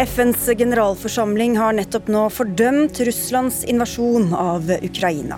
[0.00, 5.36] FNs generalforsamling har nettopp nå fordømt Russlands invasjon av Ukraina.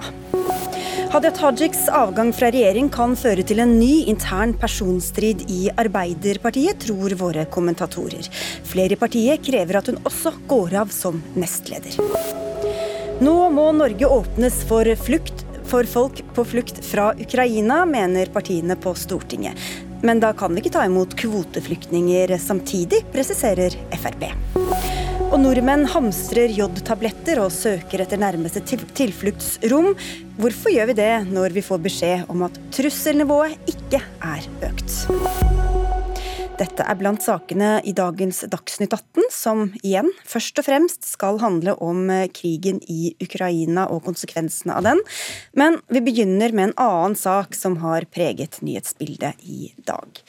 [1.10, 7.18] Hadia Tajiks avgang fra regjering kan føre til en ny intern personstrid i Arbeiderpartiet, tror
[7.18, 8.30] våre kommentatorer.
[8.70, 11.98] Flere i partiet krever at hun også går av som nestleder.
[13.18, 15.42] Nå må Norge åpnes for flukt
[15.72, 19.58] for folk på flukt fra Ukraina, mener partiene på Stortinget.
[20.02, 24.26] Men da kan vi ikke ta imot kvoteflyktninger samtidig, presiserer Frp.
[25.32, 29.94] Og nordmenn hamstrer jodtabletter og søker etter nærmeste tilfluktsrom.
[30.42, 35.81] Hvorfor gjør vi det når vi får beskjed om at trusselnivået ikke er økt?
[36.62, 41.74] Dette er blant sakene i dagens Dagsnytt 18, som igjen først og fremst skal handle
[41.82, 45.00] om eh, krigen i Ukraina og konsekvensene av den.
[45.58, 50.22] Men vi begynner med en annen sak som har preget nyhetsbildet i dag.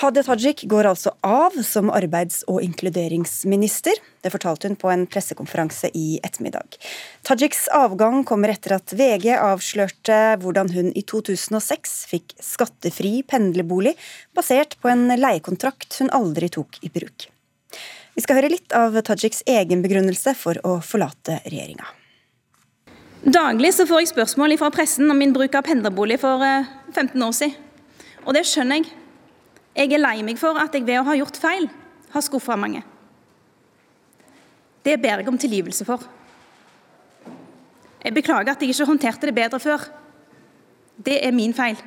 [0.00, 3.98] Hadia Tajik går altså av som arbeids- og inkluderingsminister.
[4.24, 6.78] Det fortalte hun på en pressekonferanse i ettermiddag.
[7.28, 13.92] Tajiks avgang kommer etter at VG avslørte hvordan hun i 2006 fikk skattefri pendlerbolig
[14.32, 17.28] basert på en leiekontrakt hun aldri tok i bruk.
[18.16, 21.84] Vi skal høre litt av Tajiks egen begrunnelse for å forlate regjeringa.
[23.28, 27.28] Daglig så får jeg spørsmål fra pressen om min bruk av pendlerbolig for 15 eh,
[27.28, 27.58] år siden.
[28.24, 28.99] Og det skjønner jeg.
[29.80, 31.70] Jeg er lei meg for at jeg ved å ha gjort feil
[32.12, 32.82] har skuffa mange.
[34.84, 36.02] Det ber jeg om tilgivelse for.
[38.00, 39.86] Jeg beklager at jeg ikke håndterte det bedre før.
[41.00, 41.80] Det er min feil.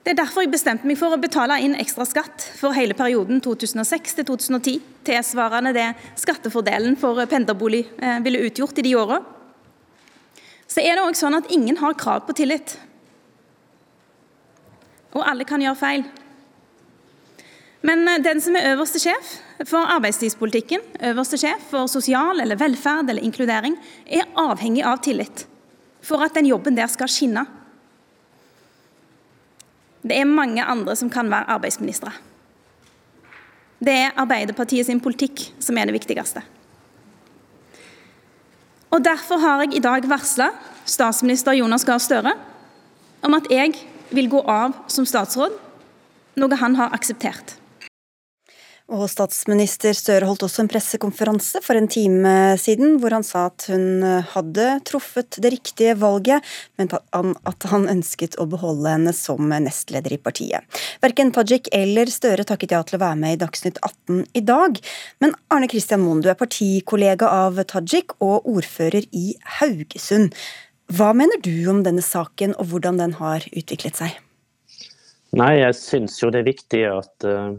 [0.00, 3.42] Det er derfor jeg bestemte meg for å betale inn ekstra skatt for hele perioden
[3.44, 9.18] 2006 til 2010, tilsvarende det skattefordelen for pendlerbolig eh, ville utgjort i de åra.
[10.70, 12.78] Så er det òg sånn at ingen har krav på tillit.
[15.16, 16.04] Og alle kan gjøre feil.
[17.86, 23.10] Men eh, den som er øverste sjef for arbeidstidspolitikken, øverste sjef for sosial eller velferd
[23.10, 23.76] eller inkludering,
[24.06, 25.46] er avhengig av tillit
[26.04, 27.44] for at den jobben der skal skinne.
[30.00, 32.12] Det er mange andre som kan være arbeidsministre.
[33.80, 36.42] Det er Arbeiderpartiet sin politikk som er det viktigste.
[38.90, 40.50] Og Derfor har jeg i dag varsla
[40.84, 42.32] statsminister Jonas Gahr Støre
[43.24, 43.76] om at jeg
[44.10, 45.56] vil gå av som statsråd,
[46.40, 47.56] noe han har akseptert.
[48.90, 53.68] Og Statsminister Støre holdt også en pressekonferanse for en time siden, hvor han sa at
[53.70, 56.42] hun hadde truffet det riktige valget,
[56.74, 60.66] men at han ønsket å beholde henne som nestleder i partiet.
[61.04, 64.82] Verken Tajik eller Støre takket ja til å være med i Dagsnytt 18 i dag.
[65.22, 70.34] Men Arne Kristian Moen, du er partikollega av Tajik og ordfører i Haugesund.
[70.90, 74.16] Hva mener du om denne saken, og hvordan den har utviklet seg?
[75.38, 77.54] Nei, Jeg syns jo det er viktig at uh,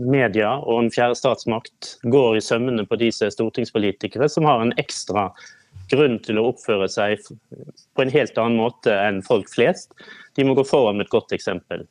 [0.00, 5.28] media og en fjerde statsmakt går i sømmene på disse stortingspolitikere som har en ekstra
[5.90, 9.92] grunn til å oppføre seg på en helt annen måte enn folk flest.
[10.38, 11.84] De må gå foran med et godt eksempel.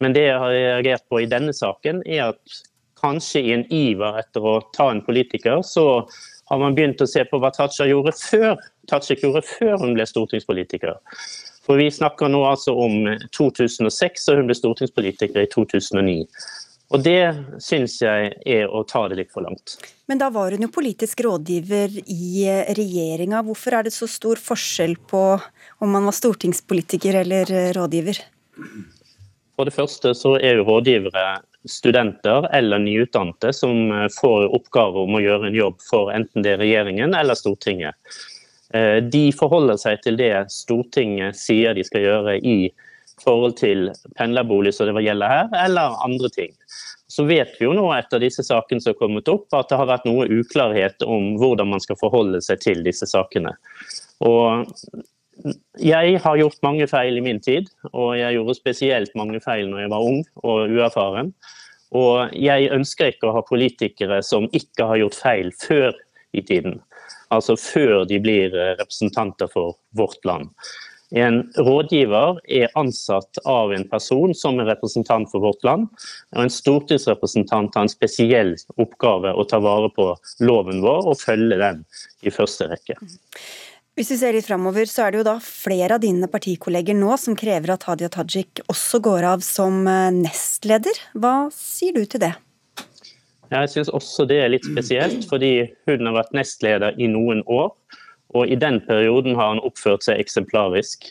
[0.00, 2.60] Men det jeg har reagert på i denne saken, er at
[3.00, 6.04] kanskje i en iver etter å ta en politiker, så
[6.50, 8.58] har man begynt å se på hva Tatcha gjorde før
[8.90, 10.96] Tajik gjorde før hun ble stortingspolitiker.
[11.66, 13.04] For Vi snakker nå altså om
[13.36, 16.24] 2006, og hun ble stortingspolitiker i 2009.
[16.90, 17.22] Og Det
[17.62, 19.76] syns jeg er å ta det litt for langt.
[20.10, 23.44] Men da var hun jo politisk rådgiver i regjeringa.
[23.46, 25.22] Hvorfor er det så stor forskjell på
[25.78, 28.18] om man var stortingspolitiker eller rådgiver?
[29.54, 31.28] For det første så er jo rådgivere
[31.68, 36.62] studenter eller nyutdannede som får oppgave om å gjøre en jobb for enten det er
[36.62, 37.96] regjeringen eller Stortinget.
[38.74, 42.70] Eh, de forholder seg til det Stortinget sier de skal gjøre i
[43.20, 46.54] forhold til pendlerbolig som det gjelder her, eller andre ting.
[47.10, 49.88] Så vet vi jo nå etter disse sakene som har kommet opp, at det har
[49.90, 53.52] vært noe uklarhet om hvordan man skal forholde seg til disse sakene.
[54.24, 54.70] Og
[55.80, 59.84] jeg har gjort mange feil i min tid, og jeg gjorde spesielt mange feil når
[59.84, 61.32] jeg var ung og uerfaren.
[61.96, 65.96] Og jeg ønsker ikke å ha politikere som ikke har gjort feil før
[66.36, 66.78] i tiden
[67.34, 70.50] altså før de blir eh, representanter for vårt land.
[71.10, 75.88] En rådgiver er ansatt av en person som er representant for vårt land.
[76.36, 80.12] og En stortingsrepresentant har en spesiell oppgave å ta vare på
[80.46, 81.82] loven vår og følge den
[82.22, 82.94] i første rekke.
[83.98, 87.16] Hvis vi ser litt fremover, så er det jo da flere av dine partikolleger nå
[87.18, 91.00] som krever at Hadia Tajik også går av som eh, nestleder.
[91.18, 92.32] Hva sier du til det?
[93.50, 95.52] Jeg syns også det er litt spesielt, fordi
[95.90, 97.72] hun har vært nestleder i noen år.
[98.38, 101.10] Og i den perioden har han oppført seg eksemplarisk.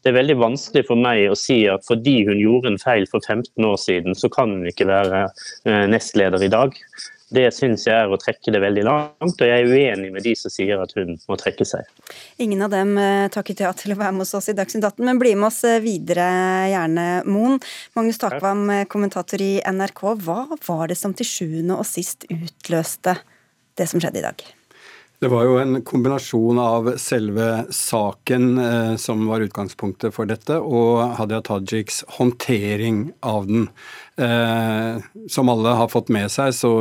[0.00, 3.20] Det er veldig vanskelig for meg å si at fordi hun gjorde en feil for
[3.26, 5.26] 15 år siden, så kan hun ikke være
[5.66, 6.78] eh, nestleder i dag.
[7.30, 10.34] Det syns jeg er å trekke det veldig langt, og jeg er uenig med de
[10.38, 11.86] som sier at hun må trekke seg.
[12.42, 15.20] Ingen av dem eh, takket ja til å være med oss i Dagsnytt 18, men
[15.22, 16.26] bli med oss eh, videre
[16.72, 17.60] gjerne, Moen.
[17.98, 20.06] Magnus Takvam, eh, kommentator i NRK.
[20.26, 23.20] Hva var det som til sjuende og sist utløste
[23.78, 24.50] det som skjedde i dag?
[25.20, 31.18] Det var jo en kombinasjon av selve saken eh, som var utgangspunktet for dette, og
[31.18, 33.66] Hadia Tajiks håndtering av den.
[34.16, 36.72] Eh, som alle har fått med seg, så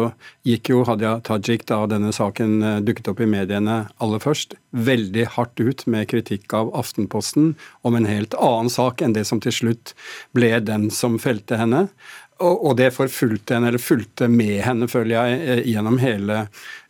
[0.47, 5.27] gikk jo Hadia Tajik da denne saken eh, dukket opp i mediene aller først, veldig
[5.36, 7.53] hardt ut med kritikk av Aftenposten
[7.83, 9.94] om en helt annen sak enn det som til slutt
[10.31, 11.89] ble den som felte henne.
[12.39, 16.38] Og det forfulgte henne, eller fulgte med henne, føler jeg, eh, gjennom hele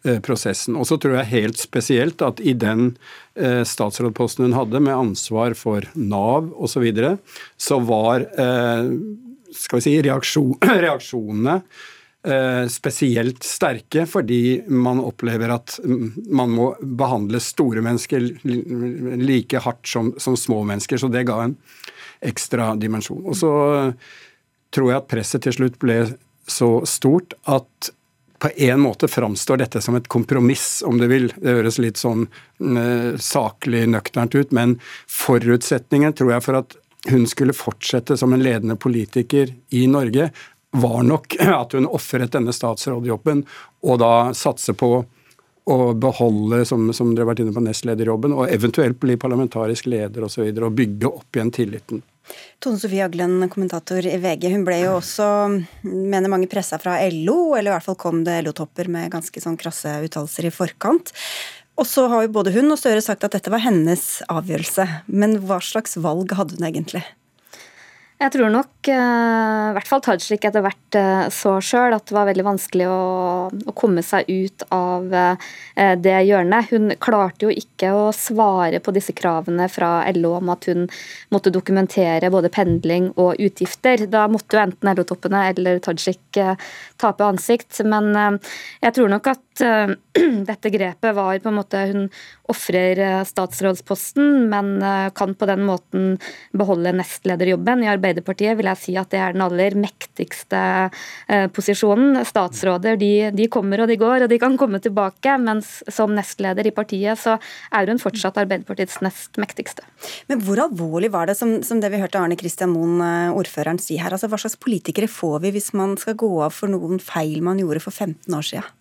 [0.05, 0.77] eh, prosessen.
[0.77, 2.91] Og så tror jeg helt spesielt at i den
[3.33, 7.15] eh, statsrådposten hun hadde, med ansvar for Nav osv., så, videre,
[7.57, 8.23] så var
[9.51, 10.53] skal vi si, reaksjon,
[10.85, 11.57] reaksjonene
[12.69, 18.25] spesielt sterke, fordi man opplever at man må behandle store mennesker
[19.23, 20.99] like hardt som, som små mennesker.
[20.99, 21.55] Så det ga en
[22.19, 23.23] ekstra dimensjon.
[23.23, 23.53] Og så
[24.73, 26.01] tror jeg at presset til slutt ble
[26.49, 27.91] så stort at
[28.39, 31.27] på en måte framstår dette som et kompromiss, om du vil.
[31.35, 32.23] Det høres litt sånn
[32.63, 34.77] uh, saklig nøkternt ut, men
[35.11, 36.77] forutsetningen tror jeg for at
[37.09, 40.29] hun skulle fortsette som en ledende politiker i Norge,
[40.71, 43.43] var nok at hun ofret denne statsrådjobben
[43.83, 44.93] og da satse på
[45.69, 50.25] å beholde, som, som dere har vært inne på, nestlederjobben, og eventuelt bli parlamentarisk leder
[50.25, 50.47] osv.
[50.47, 52.01] Og, og bygge opp igjen tilliten.
[52.63, 54.49] Tone Sofie Aglen, kommentator i VG.
[54.53, 55.27] Hun ble jo også,
[55.83, 59.59] mener mange, pressa fra LO, eller i hvert fall kom det LO-topper med ganske sånn
[59.59, 61.13] krasse uttalelser i forkant.
[61.79, 64.87] Og så har jo både hun og Støre sagt at dette var hennes avgjørelse.
[65.07, 67.05] Men hva slags valg hadde hun egentlig?
[68.19, 72.15] Jeg tror nok uh, i hvert fall Tajik etter hvert uh, så sjøl at det
[72.17, 72.97] var veldig vanskelig å,
[73.47, 75.53] å komme seg ut av uh,
[75.95, 76.67] det hjørnet.
[76.73, 80.89] Hun klarte jo ikke å svare på disse kravene fra LO om at hun
[81.31, 84.03] måtte dokumentere både pendling og utgifter.
[84.11, 86.43] Da måtte jo enten LO-toppene eller Tajik
[86.99, 87.79] tape ansikt.
[87.87, 88.11] Men
[88.83, 89.48] jeg tror nok at
[90.49, 92.07] dette grepet var på en måte Hun
[92.49, 94.81] ofrer statsrådsposten, men
[95.13, 96.15] kan på den måten
[96.57, 102.19] beholde nestlederjobben i Arbeiderpartiet vil jeg si at det er den aller mektigste uh, posisjonen.
[102.27, 105.35] Statsråder de, de, kommer og de går, og de kan komme tilbake.
[105.43, 107.37] Mens som nestleder i partiet så
[107.75, 109.85] er hun fortsatt Arbeiderpartiets nest mektigste.
[110.31, 113.81] Men hvor alvorlig var det, som, som det vi hørte Arne Kristian Moen, eh, ordføreren,
[113.81, 114.15] si her?
[114.15, 117.61] Altså, hva slags politikere får vi hvis man skal gå av for noen feil man
[117.61, 118.78] gjorde for 15 år siden?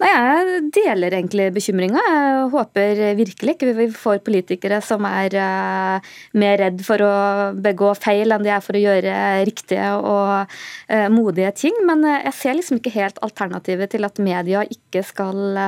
[0.00, 2.00] Nei, Jeg deler egentlig bekymringa.
[2.00, 7.12] Jeg håper virkelig ikke vi får politikere som er uh, mer redd for å
[7.56, 9.16] begå feil enn de er for å gjøre
[9.48, 11.76] riktige og uh, modige ting.
[11.88, 15.60] Men uh, jeg ser liksom ikke helt alternativet til at media ikke skal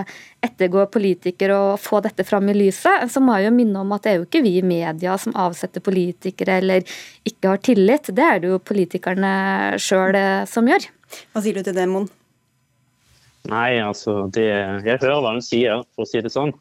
[0.44, 3.08] ettergå politikere og få dette fram i lyset.
[3.12, 5.36] Så må jeg jo minne om at det er jo ikke vi i media som
[5.36, 6.96] avsetter politikere eller
[7.28, 8.12] ikke har tillit.
[8.14, 9.32] Det er det jo politikerne
[9.80, 10.16] sjøl
[10.48, 10.90] som gjør.
[11.32, 12.08] Hva sier du til det, Mon?
[13.50, 14.46] Nei, altså det,
[14.86, 16.54] Jeg hører hva hun sier, for å si det sånn.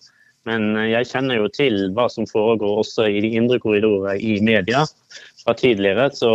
[0.48, 4.84] Men jeg kjenner jo til hva som foregår også i de indre korridorer i media
[5.44, 6.10] fra tidligere.
[6.12, 6.32] Så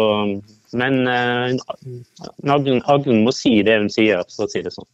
[0.76, 1.54] men uh,
[2.44, 4.88] må si det hun sier, for å si det sånn.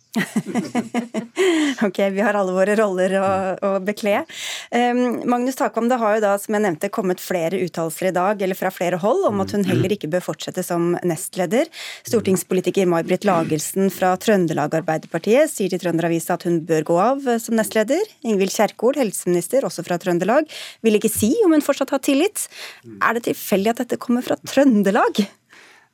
[1.87, 4.23] ok, vi har alle våre roller å, å bekle.
[4.71, 8.43] Um, Magnus Takvam, det har jo da, som jeg nevnte, kommet flere uttalelser i dag,
[8.47, 11.71] eller fra flere hold, om at hun heller ikke bør fortsette som nestleder.
[12.07, 17.59] Stortingspolitiker May-Britt Lagelsen fra Trøndelag Arbeiderpartiet sier til Trønderavisa at hun bør gå av som
[17.59, 18.03] nestleder.
[18.23, 20.47] Ingvild Kjerkol, helseminister, også fra Trøndelag,
[20.87, 22.47] vil ikke si om hun fortsatt har tillit.
[23.03, 25.25] Er det tilfeldig at dette kommer fra Trøndelag?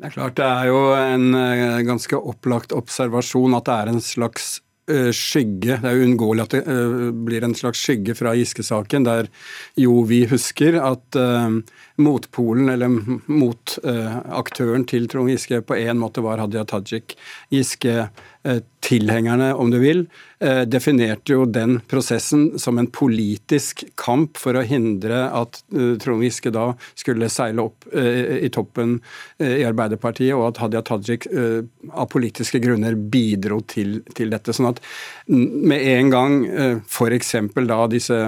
[0.00, 4.00] Det er klart det er jo en eh, ganske opplagt observasjon at det er en
[4.00, 4.46] slags
[4.88, 5.76] eh, skygge.
[5.82, 9.28] Det er uunngåelig at det eh, blir en slags skygge fra Giske-saken, der
[9.76, 11.20] jo vi husker at
[12.00, 12.96] motpolen, eller
[13.28, 17.18] motaktøren til Trond Giske, på en måte var Hadia Tajik.
[17.52, 18.08] Giske
[18.80, 20.06] tilhengerne, om du vil,
[20.40, 26.24] eh, definerte jo den prosessen som en politisk kamp for å hindre at eh, Trond
[26.24, 28.98] Giske da skulle seile opp eh, i toppen
[29.40, 34.52] i Arbeiderpartiet, og at Hadia Tajik av politiske grunner bidro til, til dette.
[34.52, 34.80] Sånn at
[35.30, 36.34] med en gang
[36.84, 37.32] f.eks.
[37.70, 38.18] da disse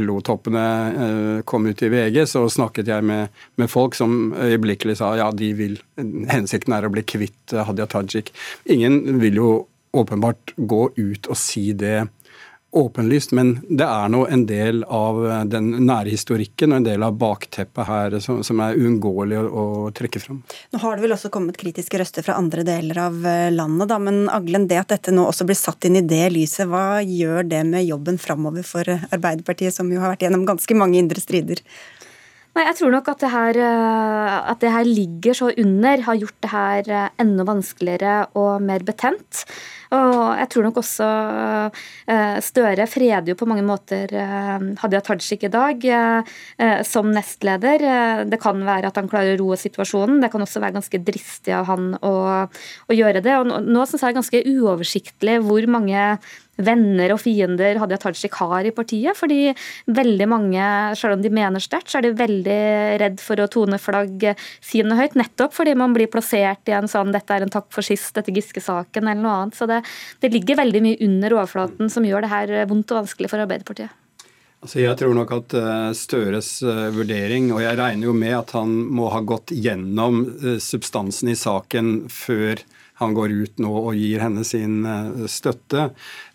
[0.00, 5.28] LO-toppene kom ut i VG, så snakket jeg med, med folk som øyeblikkelig sa ja,
[5.32, 5.76] de vil,
[6.32, 8.32] hensikten er å bli kvitt Hadia Tajik.
[8.70, 9.50] Ingen vil jo
[9.96, 12.06] åpenbart gå ut og si det
[12.70, 15.18] åpenlyst, men det er nå en del av
[15.50, 19.64] den nære historikken og en del av bakteppet her som, som er uunngåelig å, å,
[19.96, 20.42] trekke fram.
[20.70, 23.98] Nå har det vel også kommet kritiske røster fra andre deler av eh, landet, da,
[24.02, 27.48] men Aglen, det at dette nå også blir satt inn i det lyset, hva gjør
[27.50, 31.64] det med jobben framover for Arbeiderpartiet, som jo har vært gjennom ganske mange indre strider?
[32.50, 36.16] Nei, Jeg tror nok at det, her, eh, at det her ligger så under, har
[36.18, 39.44] gjort det her eh, enda vanskeligere og mer betent.
[39.94, 41.06] Og jeg tror nok også
[42.10, 44.10] eh, Støre freder jo på mange måter
[44.82, 45.86] Hadia Tajik i dag
[46.86, 47.82] som nestleder.
[48.30, 50.20] Det kan være at han klarer å roe situasjonen.
[50.22, 52.14] Det kan også være ganske dristig av han å,
[52.46, 53.34] å gjøre det.
[53.40, 56.06] Og nå, syns jeg det er ganske uoversiktlig hvor mange
[56.66, 59.16] venner og fiender Hadia Tajik har i partiet.
[59.18, 59.52] Fordi
[59.90, 60.64] veldig mange,
[60.98, 62.60] selv om de mener sterkt, så er de veldig
[63.02, 64.28] redd for å tone flagg
[64.64, 65.18] sine høyt.
[65.18, 68.34] Nettopp fordi man blir plassert i en sånn 'dette er en takk for sist' dette
[68.34, 69.58] Giske-saken eller noe annet.
[69.58, 69.82] Så det,
[70.20, 73.90] det ligger veldig mye under overflaten som gjør det her vondt og vanskelig for Arbeiderpartiet.
[74.60, 78.52] Altså jeg tror nok at eh, Støres eh, vurdering, og jeg regner jo med at
[78.58, 82.60] han må ha gått gjennom eh, substansen i saken før
[83.00, 85.86] han går ut nå og gir henne sin eh, støtte,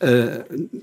[0.02, 0.38] eh,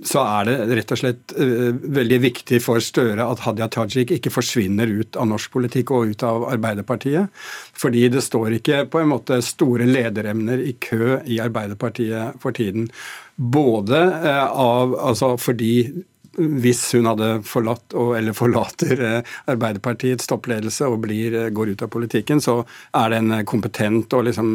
[0.07, 4.31] så er det rett og slett eh, veldig viktig for Støre at Hadia Tajik ikke
[4.31, 7.35] forsvinner ut av norsk politikk og ut av Arbeiderpartiet.
[7.83, 12.87] Fordi det står ikke på en måte store lederemner i kø i Arbeiderpartiet for tiden.
[13.35, 13.99] Både
[14.47, 16.05] av, altså fordi
[16.39, 21.93] hvis hun hadde forlatt eller forlater eh, Arbeiderpartiets toppledelse og blir, eh, går ut av
[21.93, 22.63] politikken, så
[22.97, 24.55] er det en eh, kompetent og liksom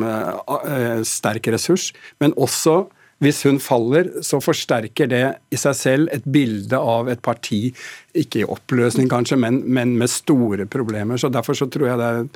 [1.07, 1.91] sterk ressurs.
[2.21, 2.85] Men også
[3.23, 7.71] hvis hun faller, så forsterker det i seg selv et bilde av et parti,
[8.13, 11.17] ikke i oppløsning kanskje, men, men med store problemer.
[11.17, 12.27] Så Derfor så tror jeg det er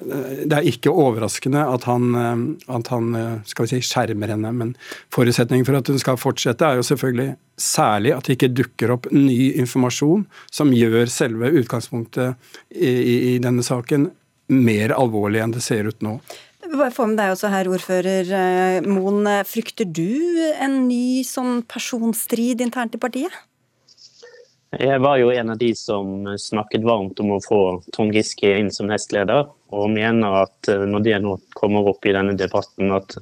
[0.00, 4.52] det er ikke overraskende at han, eh, at han, eh, skal vi si, skjermer henne,
[4.56, 4.74] men
[5.14, 9.10] forutsetningen for at hun skal fortsette, er jo selvfølgelig særlig at det ikke dukker opp
[9.12, 12.36] ny informasjon som gjør selve utgangspunktet
[12.70, 14.10] i, i, i denne saken
[14.50, 16.16] mer alvorlig enn det ser ut nå.
[16.70, 19.28] Bare få med deg også her, ordfører eh, Moen.
[19.48, 23.34] Frykter du en ny sånn personstrid internt i partiet?
[24.78, 28.70] Jeg var jo en av de som snakket varmt om å få Trond Giske inn
[28.70, 33.16] som nestleder, og mener at eh, når det nå kommer opp i denne debatten, at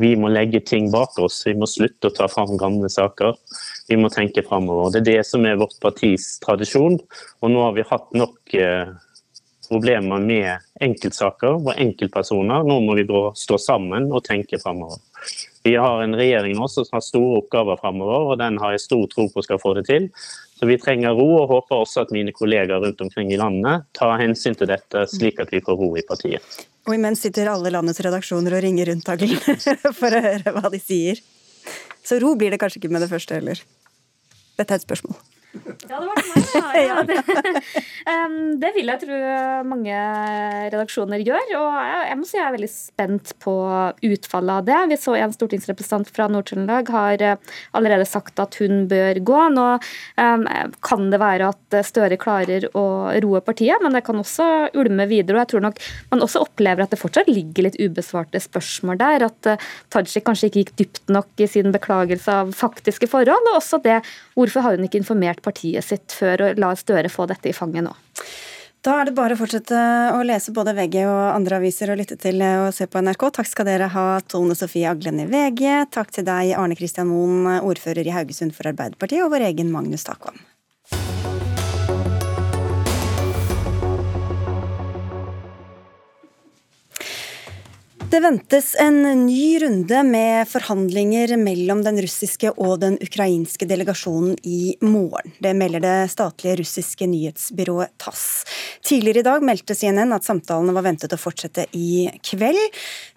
[0.00, 1.42] vi må legge ting bak oss.
[1.44, 3.36] Vi må slutte å ta fram gamle saker.
[3.90, 4.94] Vi må tenke framover.
[4.94, 6.96] Det er det som er vårt partis tradisjon.
[7.42, 8.94] Og nå har vi hatt nok eh,
[9.68, 12.64] problemer med enkeltsaker og enkeltpersoner.
[12.64, 13.04] Nå må vi
[13.44, 15.02] stå sammen og tenke framover.
[15.62, 19.02] Vi har en regjering nå som har store oppgaver framover, og den har jeg stor
[19.12, 20.08] tro på skal få det til.
[20.56, 24.16] Så vi trenger ro, og håper også at mine kollegaer rundt omkring i landet tar
[24.20, 26.64] hensyn til dette, slik at vi får ro i partiet.
[26.88, 29.12] Og imens sitter alle landets redaksjoner og ringer rundt
[30.00, 31.20] for å høre hva de sier.
[32.04, 33.60] Så ro blir det kanskje ikke med det første heller.
[34.56, 35.20] Dette er et spørsmål.
[35.50, 36.66] Det var det meg, ja.
[36.90, 37.16] ja det,
[38.62, 39.16] det, vil jeg tro
[39.66, 40.02] mange
[40.70, 41.54] redaksjoner gjør.
[41.58, 43.54] Og jeg, må si jeg er veldig spent på
[44.10, 44.78] utfallet av det.
[44.92, 49.40] Vi så en stortingsrepresentant fra Nord-Trøndelag har eh, allerede sagt at hun bør gå.
[49.56, 49.66] Nå
[50.84, 52.84] kan det være at Støre klarer å
[53.22, 55.36] roe partiet, men det kan også ulme videre.
[55.36, 55.80] og jeg tror nok
[56.10, 59.26] Man også opplever at det fortsatt ligger litt ubesvarte spørsmål der.
[59.26, 63.50] At uh, Tajik kanskje ikke gikk dypt nok i sin beklagelse av faktiske forhold.
[63.52, 64.00] Og også det
[64.36, 67.86] hvorfor har hun ikke informert partiet sitt før og la Støre få dette i fanget
[67.86, 67.94] nå.
[68.80, 69.80] Da er det bare å fortsette
[70.16, 73.26] å lese både VG og andre aviser og lytte til og se på NRK.
[73.36, 75.66] Takk skal dere ha, Tone Sofie Aglen i VG.
[75.92, 80.08] Takk til deg, Arne Kristian Moen, ordfører i Haugesund for Arbeiderpartiet, og vår egen Magnus
[80.08, 80.40] Takvam.
[88.10, 94.72] Det ventes en ny runde med forhandlinger mellom den russiske og den ukrainske delegasjonen i
[94.82, 95.30] morgen.
[95.38, 98.24] Det melder det statlige russiske nyhetsbyrået TASS.
[98.82, 102.58] Tidligere i dag meldte CNN at samtalene var ventet å fortsette i kveld.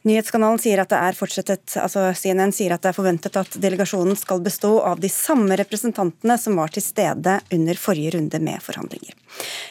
[0.05, 4.19] Nyhetskanalen sier at det er fortsettet, altså CNN sier at det er forventet at delegasjonen
[4.19, 9.17] skal bestå av de samme representantene som var til stede under forrige runde med forhandlinger.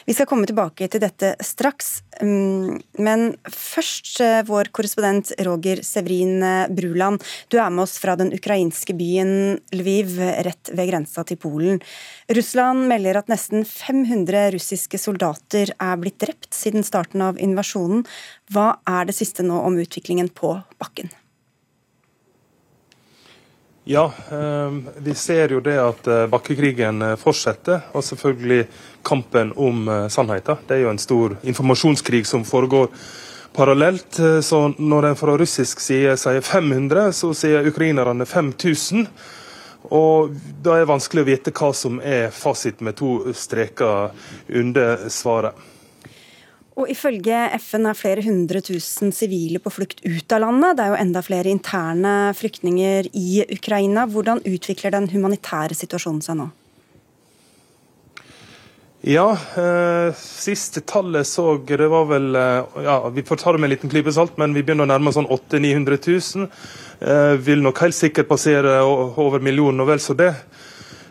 [0.05, 6.43] Vi skal komme tilbake til dette straks, mm, men først eh, vår korrespondent Roger Sevrin
[6.43, 7.23] eh, Bruland.
[7.47, 11.79] Du er med oss fra den ukrainske byen Lviv, rett ved grensa til Polen.
[12.35, 18.03] Russland melder at nesten 500 russiske soldater er blitt drept siden starten av invasjonen.
[18.51, 21.13] Hva er det siste nå om utviklingen på bakken?
[23.85, 27.81] Ja, ehm, vi ser jo det at eh, bakkekrigen eh, fortsetter.
[27.91, 28.63] Og selvfølgelig
[29.03, 30.61] kampen om eh, sannheten.
[30.67, 32.87] Det er jo en stor informasjonskrig som foregår
[33.53, 34.17] parallelt.
[34.41, 39.03] Så når en fra russisk side sier 500, så sier ukrainerne 5000.
[39.93, 40.31] Og
[40.63, 44.15] Da er det vanskelig å vite hva som er fasit med to streker
[44.49, 45.53] under svaret.
[46.73, 50.77] Og Ifølge FN er flere hundre tusen sivile på flukt ut av landet.
[50.77, 54.07] Det er jo enda flere interne flyktninger i Ukraina.
[54.09, 56.49] Hvordan utvikler den humanitære situasjonen seg nå?
[59.03, 63.67] Ja, eh, siste tallet så det var vel eh, ja, Vi får ta det med
[63.67, 66.47] en liten klype salt, men vi begynner å nærme oss sånn 800 000-900 000.
[67.03, 70.31] Eh, vil nok helt sikkert passere over millionen og vel så det.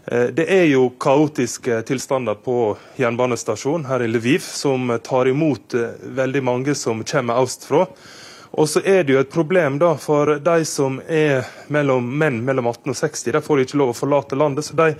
[0.04, 5.94] Eh, det er jo kaotiske tilstander på jernbanestasjonen her i Lviv, som tar imot eh,
[6.02, 7.86] veldig mange som kommer østfra.
[8.52, 12.66] Og så er det jo et problem da for de som er mellom menn mellom
[12.68, 13.30] 18 og 60.
[13.32, 14.90] De får ikke lov å forlate landet, så de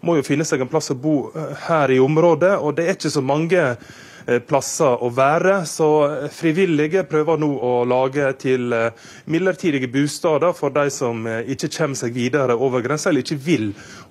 [0.00, 2.54] må jo finne seg en plass å bo eh, her i området.
[2.62, 4.11] Og det er ikke så mange Eh,
[4.46, 5.62] plasser å være.
[5.68, 11.70] Så eh, frivillige prøver nå å lage til eh, midlertidige bosteder for de som ikke
[11.72, 13.68] kommer seg videre over grensa, eller ikke vil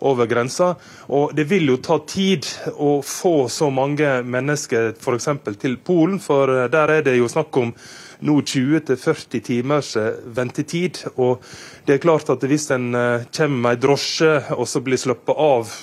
[0.08, 0.74] over grensa.
[1.14, 5.30] Og det vil jo ta tid å få så mange mennesker f.eks.
[5.62, 7.74] til Polen, for der er det jo snakk om
[8.22, 11.04] nå 20-40 timers ventetid.
[11.16, 11.42] Og
[11.88, 12.92] det er klart at hvis en
[13.34, 15.74] kommer med ei drosje og så blir sluppet av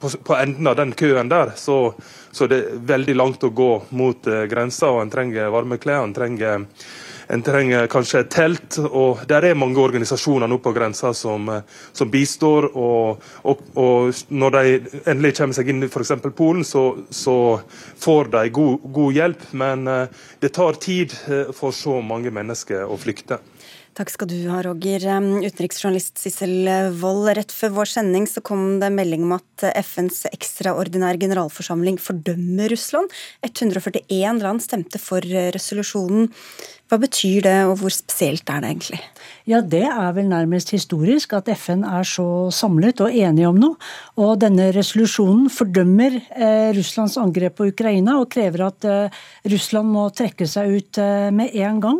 [0.00, 1.92] på, på enden av den køen der, så
[2.32, 6.04] så det er veldig langt å gå mot uh, grensa, og en trenger varme klær.
[6.04, 6.66] En trenger,
[7.34, 8.78] en trenger kanskje et telt.
[8.86, 12.70] og Der er mange organisasjoner nå på grensa som, uh, som bistår.
[12.70, 16.14] Og, og, og, når de endelig kommer seg inn i f.eks.
[16.38, 17.36] Polen, så, så,
[18.00, 19.46] får de god, god hjelp.
[19.64, 21.16] Men uh, det tar tid
[21.56, 23.40] for så mange mennesker å flykte.
[23.98, 25.02] Takk skal du ha, Roger.
[25.42, 26.68] Utenriksjournalist Sissel
[27.00, 27.26] Wold.
[27.36, 33.10] Rett før vår sending så kom det melding om at FNs ekstraordinære generalforsamling fordømmer Russland.
[33.46, 36.30] 141 land stemte for resolusjonen.
[36.90, 39.02] Hva betyr det, og hvor spesielt er det egentlig?
[39.50, 43.88] Ja, Det er vel nærmest historisk at FN er så samlet og enige om noe.
[44.14, 49.16] Og denne resolusjonen fordømmer eh, Russlands angrep på Ukraina og krever at eh,
[49.50, 51.98] Russland må trekke seg ut eh, med en gang.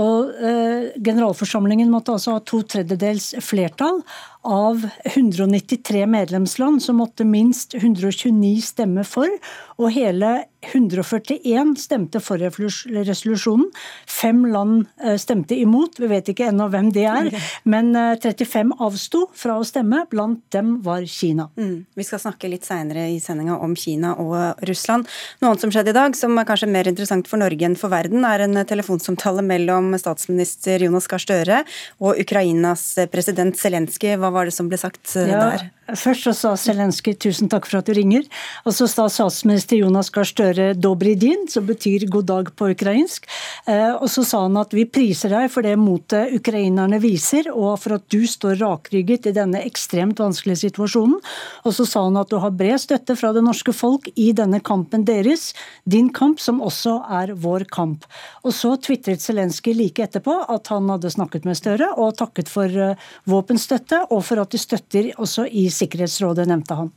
[0.00, 4.00] Og eh, Generalforsamlingen måtte altså ha to tredjedels flertall
[4.46, 9.30] av 193 medlemsland så måtte minst 129 stemme for,
[9.76, 13.66] og hele 141 stemte for resolusjonen.
[14.08, 17.28] Fem land eh, stemte imot, vi vet ikke ennå hvem det er.
[17.68, 21.48] Men 35 eh, avsto fra å stemme, blant dem var Kina.
[21.58, 21.86] Mm.
[21.94, 25.10] Vi skal snakke litt seinere i sendinga om Kina og Russland.
[25.40, 27.92] Noe annet som skjedde i dag, som er kanskje mer interessant for Norge enn for
[27.92, 31.62] verden, er en telefonsamtale mellom statsminister Jonas Gahr Støre
[32.02, 34.16] og Ukrainas president Zelenskyj.
[34.20, 35.66] Hva var det som ble sagt eh, ja, der?
[35.86, 38.26] Først så sa Zelenskyj 'tusen takk for at du ringer'.
[38.66, 43.26] Og så sa statsminister Jonas Gahr Støre 'dobri din', som betyr 'god dag' på ukrainsk.
[43.68, 47.78] Eh, og så sa han at 'vi priser deg for det motet ukrainerne viser', og
[47.78, 51.20] for at du står rakrygget i denne ekstremt vanskelige situasjonen.
[51.64, 54.60] Og så sa han at du har bred støtte fra det norske folk i denne
[54.60, 55.54] kampen deres,
[55.86, 58.04] din kamp som også er vår kamp.
[58.42, 62.66] Og så tvitret Zelenskyj like etterpå at han hadde snakket med Støre og takket for
[62.66, 66.90] eh, våpenstøtte, og for at de støtter også i Sikkerhetsrådet, nevnte han.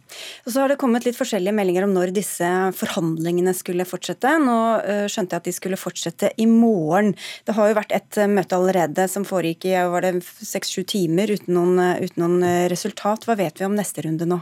[0.46, 4.36] Og så har det kommet litt forskjellige meldinger om når disse forhandlingene skulle fortsette.
[4.44, 7.14] Nå uh, skjønte jeg at de skulle fortsette i morgen.
[7.48, 9.76] Det har jo vært et uh, møte allerede som foregikk i
[10.20, 13.28] seks-sju timer uten noen, uh, uten noen resultat.
[13.30, 14.42] Hva vet vi om neste runde nå?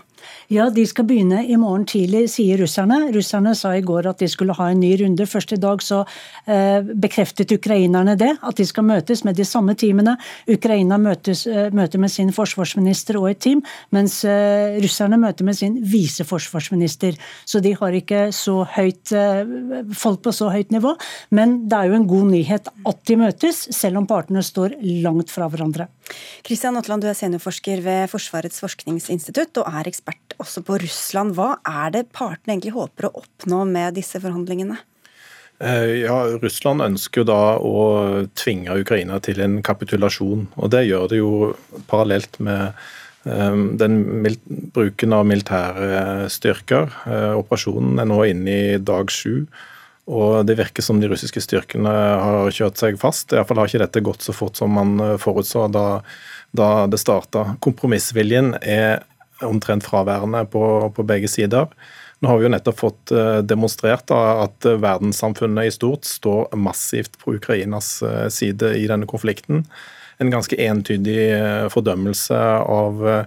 [0.54, 3.12] Ja, De skal begynne i morgen tidlig, sier russerne.
[3.16, 5.26] Russerne sa i går at de skulle ha en ny runde.
[5.28, 6.04] Først i dag så
[6.48, 10.16] bekreftet ukrainerne det, at de skal møtes med de samme teamene.
[10.48, 15.78] Ukraina møtes, møter med sin forsvarsminister og et team, mens Eh, russerne møter med sin
[15.92, 17.18] viseforsvarsminister.
[17.46, 19.46] Så de har ikke så høyt, eh,
[19.94, 20.96] folk på så høyt nivå.
[21.32, 25.30] Men det er jo en god nyhet at de møtes, selv om partene står langt
[25.30, 25.88] fra hverandre.
[26.44, 31.36] Kristian Atland, du er seniorforsker ved Forsvarets forskningsinstitutt og er ekspert også på Russland.
[31.38, 34.78] Hva er det partene egentlig håper å oppnå med disse forhandlingene?
[35.58, 37.82] Eh, ja, Russland ønsker jo da å
[38.38, 40.48] tvinge Ukraina til en kapitulasjon.
[40.56, 41.34] og Det gjør det jo
[41.90, 42.78] parallelt med
[43.28, 44.04] Ehm, den
[44.74, 46.92] bruken av militære styrker.
[47.08, 49.48] Eh, operasjonen er nå inne i dag sju.
[50.08, 53.34] Og det virker som de russiske styrkene har kjørt seg fast.
[53.36, 55.88] Iallfall har ikke dette gått så fort som man eh, forutså da,
[56.56, 57.58] da det starta.
[57.64, 59.04] Kompromissviljen er
[59.46, 60.64] omtrent fraværende på,
[60.96, 61.70] på, begge sider.
[62.22, 67.20] Nå har vi jo nettopp fått eh, demonstrert da, at verdenssamfunnet i stort står massivt
[67.22, 68.00] på Ukrainas
[68.34, 69.66] side i denne konflikten
[70.18, 73.24] en ganske entydig eh, fordømmelse av eh,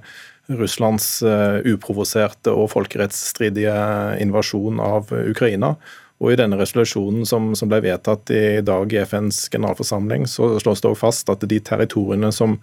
[0.59, 3.75] Russlands eh, uprovoserte og folkerettsstridige
[4.23, 5.77] invasjon av Ukraina.
[6.20, 10.83] Og I denne resolusjonen som, som, ble vedtatt i dag i FNs generalforsamling, så slås
[10.83, 12.59] det også fast at de territoriene som,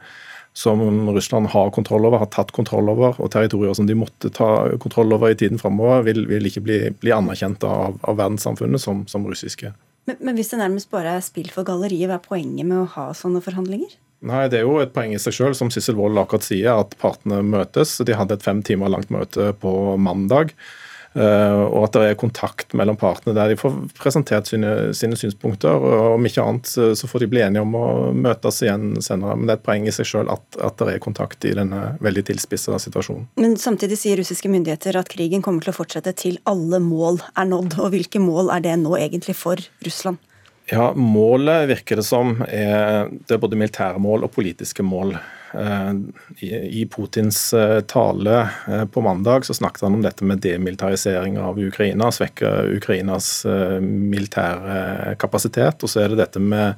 [0.57, 4.47] som Russland har kontroll over, har tatt kontroll over, og territorier som de måtte ta
[4.81, 9.03] kontroll over i tiden framover, vil, vil, ikke bli, bli anerkjent av, av verdenssamfunnet som,
[9.11, 9.69] som russiske.
[10.09, 12.89] Men, men, hvis det nærmest bare er spill for galleriet, hva er poenget med å
[12.95, 13.93] ha sånne forhandlinger?
[14.25, 16.97] Nei, Det er jo et poeng i seg selv, som Sissel Wold akkurat sier, at
[16.97, 17.93] partene møtes.
[18.01, 20.55] De hadde et fem timer langt møte på mandag.
[21.17, 25.73] Eh, og at det er kontakt mellom partene der de får presentert sine, sine synspunkter.
[25.73, 29.37] og Om ikke annet så får de bli enige om å møtes igjen senere.
[29.37, 31.95] Men det er et poeng i seg selv at, at det er kontakt i denne
[32.05, 33.25] veldig tilspissede situasjonen.
[33.41, 37.49] Men samtidig sier russiske myndigheter at krigen kommer til å fortsette til alle mål er
[37.49, 37.79] nådd.
[37.81, 40.21] Og hvilke mål er det nå egentlig for Russland?
[40.67, 45.15] Ja, Målet virker det som er, det er både militære mål og politiske mål.
[45.57, 45.93] Eh,
[46.69, 51.59] I Putins eh, tale eh, på mandag så snakket han om dette med demilitarisering av
[51.59, 53.45] Ukraina, svekke Ukrainas
[53.81, 55.83] militære kapasitet.
[55.83, 56.75] Og så er det dette med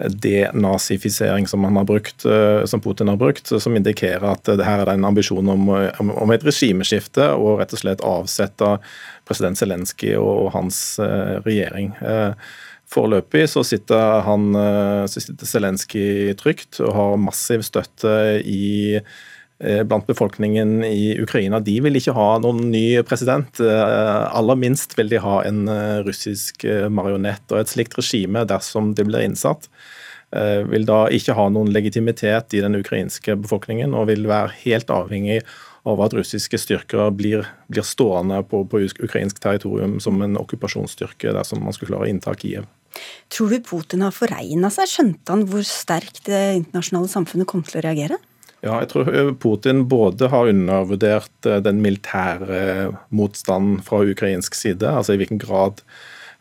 [0.00, 2.24] denazifisering som, han har brukt,
[2.64, 6.46] som Putin har brukt, som indikerer at det her er en ambisjon om, om et
[6.46, 8.70] regimeskifte og rett og slett avsette
[9.28, 10.80] president Zelenskyj og hans
[11.44, 11.92] regjering.
[12.90, 19.82] Foreløpig så sitter han eh, så sitter Zelenskyj trygt og har massiv støtte i eh,
[19.86, 21.60] blant befolkningen i Ukraina.
[21.62, 23.62] De vil ikke ha noen ny president.
[23.62, 25.62] Eh, aller minst vil de ha en
[26.06, 27.46] russisk marionett.
[27.52, 29.70] Og et slikt regime, dersom det blir innsatt,
[30.70, 35.40] vil da ikke ha noen legitimitet i den ukrainske befolkningen og vil være helt avhengig
[35.90, 41.64] av at russiske styrker blir, blir stående på, på, ukrainsk territorium som en okkupasjonsstyrke dersom
[41.64, 42.68] man skulle klare å innta Kiev.
[43.30, 44.90] Tror du Putin har foregna seg?
[44.90, 48.18] Skjønte han hvor sterkt det internasjonale samfunnet kom til å reagere?
[48.60, 54.84] Ja, jeg tror eh, Putin både har undervurdert eh, den militære motstanden fra ukrainsk side,
[54.84, 55.80] altså i hvilken grad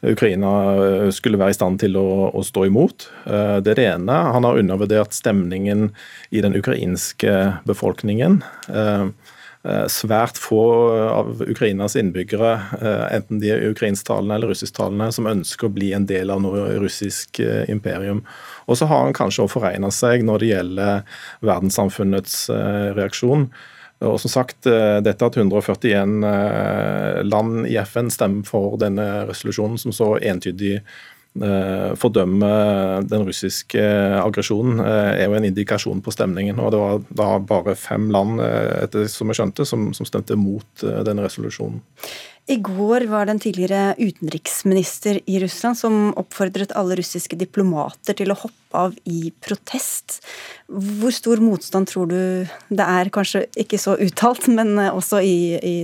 [0.04, 0.52] Ukraina
[0.84, 3.08] eh, skulle være i stand til å, å, stå imot.
[3.26, 4.20] Det er det ene.
[4.36, 5.90] Han har undervurdert stemningen
[6.32, 7.36] i den ukrainske
[7.68, 8.42] befolkningen.
[9.64, 10.62] Eh, svært få
[11.12, 16.06] av Ukrainas innbyggere, eh, enten de er ukrainsktalende eller russisktalende, som ønsker å bli en
[16.08, 18.22] del av noe russisk eh, imperium.
[18.72, 21.04] Og så har han kanskje også foregna seg når det gjelder
[21.44, 22.38] verdenssamfunnets
[22.96, 23.50] reaksjon.
[24.00, 26.22] Og som sagt, dette at 141
[27.28, 30.86] land i FN stemmer for denne resolusjonen, som så entydig Eh,
[32.00, 32.50] fordømme
[33.08, 33.82] den russiske
[34.20, 36.60] aggresjonen, eh, er jo en indikasjon på stemningen.
[36.60, 40.36] og Det var da bare fem land eh, etter som jeg skjønte, som, som stemte
[40.36, 41.82] mot denne resolusjonen.
[42.50, 48.34] I går var det en tidligere utenriksminister i Russland som oppfordret alle russiske diplomater til
[48.34, 50.18] å hoppe av i protest.
[50.66, 52.18] Hvor stor motstand tror du
[52.74, 55.76] det er, kanskje ikke så uttalt, men også i, i,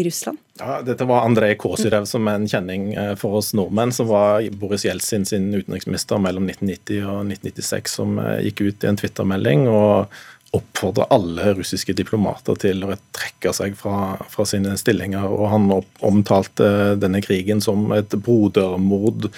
[0.00, 0.42] i Russland?
[0.58, 4.42] Ja, dette var Andrej Kåsirev, som er en kjenning eh, for oss nordmenn, som var
[4.58, 9.68] Boris Jeltsin sin utenriksminister mellom 1990 og 1996, som eh, gikk ut i en twittermelding
[9.70, 10.18] og
[10.56, 15.26] oppfordre alle russiske diplomater til å trekke seg fra, fra, sine stillinger.
[15.28, 15.70] og Han
[16.06, 19.28] omtalte denne krigen som et brodermord.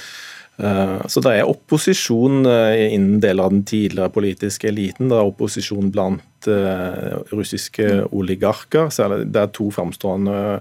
[0.61, 5.11] Eh, så det er opposisjon eh, innen deler av den tidligere politiske eliten.
[5.11, 8.92] Det er opposisjon blant eh, russiske oligarker.
[9.25, 10.61] Det er to framstående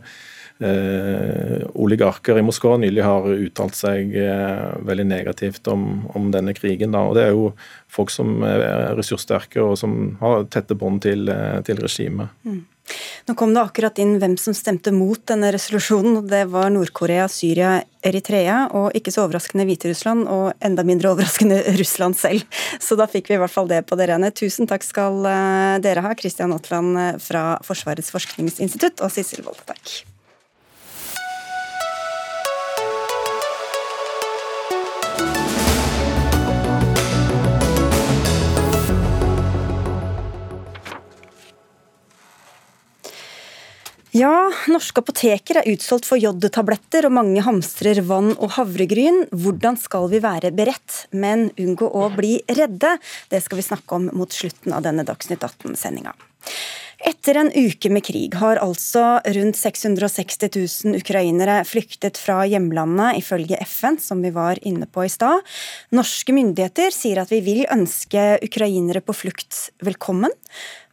[0.64, 6.96] eh, oligarker i Moskva nylig har uttalt seg eh, veldig negativt om, om denne krigen.
[6.96, 7.06] Da.
[7.08, 7.54] og Det er jo
[7.92, 12.36] folk som er ressurssterke og som har tette bånd til, eh, til regimet.
[12.44, 12.66] Mm.
[13.30, 16.24] Nå kom det akkurat inn hvem som stemte mot denne resolusjonen.
[16.26, 22.18] Det var Nord-Korea, Syria, Eritrea og ikke så overraskende Hviterussland, og enda mindre overraskende Russland
[22.18, 22.62] selv.
[22.82, 24.34] Så da fikk vi i hvert fall det på det rene.
[24.34, 29.62] Tusen takk skal eh, dere ha, Kristian Aatland fra Forsvarets forskningsinstitutt og Sissel Wold.
[29.70, 30.00] Takk.
[44.10, 49.28] Ja, norske apoteker er utsolgt for jodtabletter, og mange hamstrer vann og havregryn.
[49.30, 52.96] Hvordan skal vi være beredt, men unngå å bli redde?
[53.30, 56.16] Det skal vi snakke om mot slutten av denne Dagsnytt 18-sendinga.
[57.00, 60.50] Etter en uke med krig har altså rundt 660
[60.90, 65.46] 000 ukrainere flyktet fra hjemlandet, ifølge FN, som vi var inne på i stad.
[65.96, 70.34] Norske myndigheter sier at vi vil ønske ukrainere på flukt velkommen.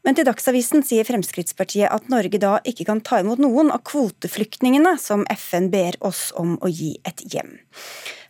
[0.06, 4.92] Men til Dagsavisen sier Fremskrittspartiet at Norge da ikke kan ta imot noen av kvoteflyktningene
[5.02, 7.56] som FN ber oss om å gi et hjem.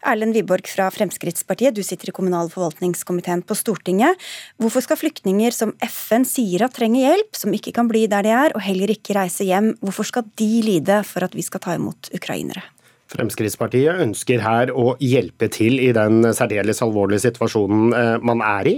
[0.06, 4.16] Erlend Wiborg fra Fremskrittspartiet, du sitter i kommunal- og forvaltningskomiteen på Stortinget.
[4.62, 8.32] Hvorfor skal flyktninger som FN sier at trenger hjelp, som ikke kan bli der de
[8.32, 11.76] er, og heller ikke reise hjem, hvorfor skal de lide for at vi skal ta
[11.76, 12.64] imot ukrainere?
[13.12, 18.74] Fremskrittspartiet ønsker her å hjelpe til i den særdeles alvorlige situasjonen eh, man er i.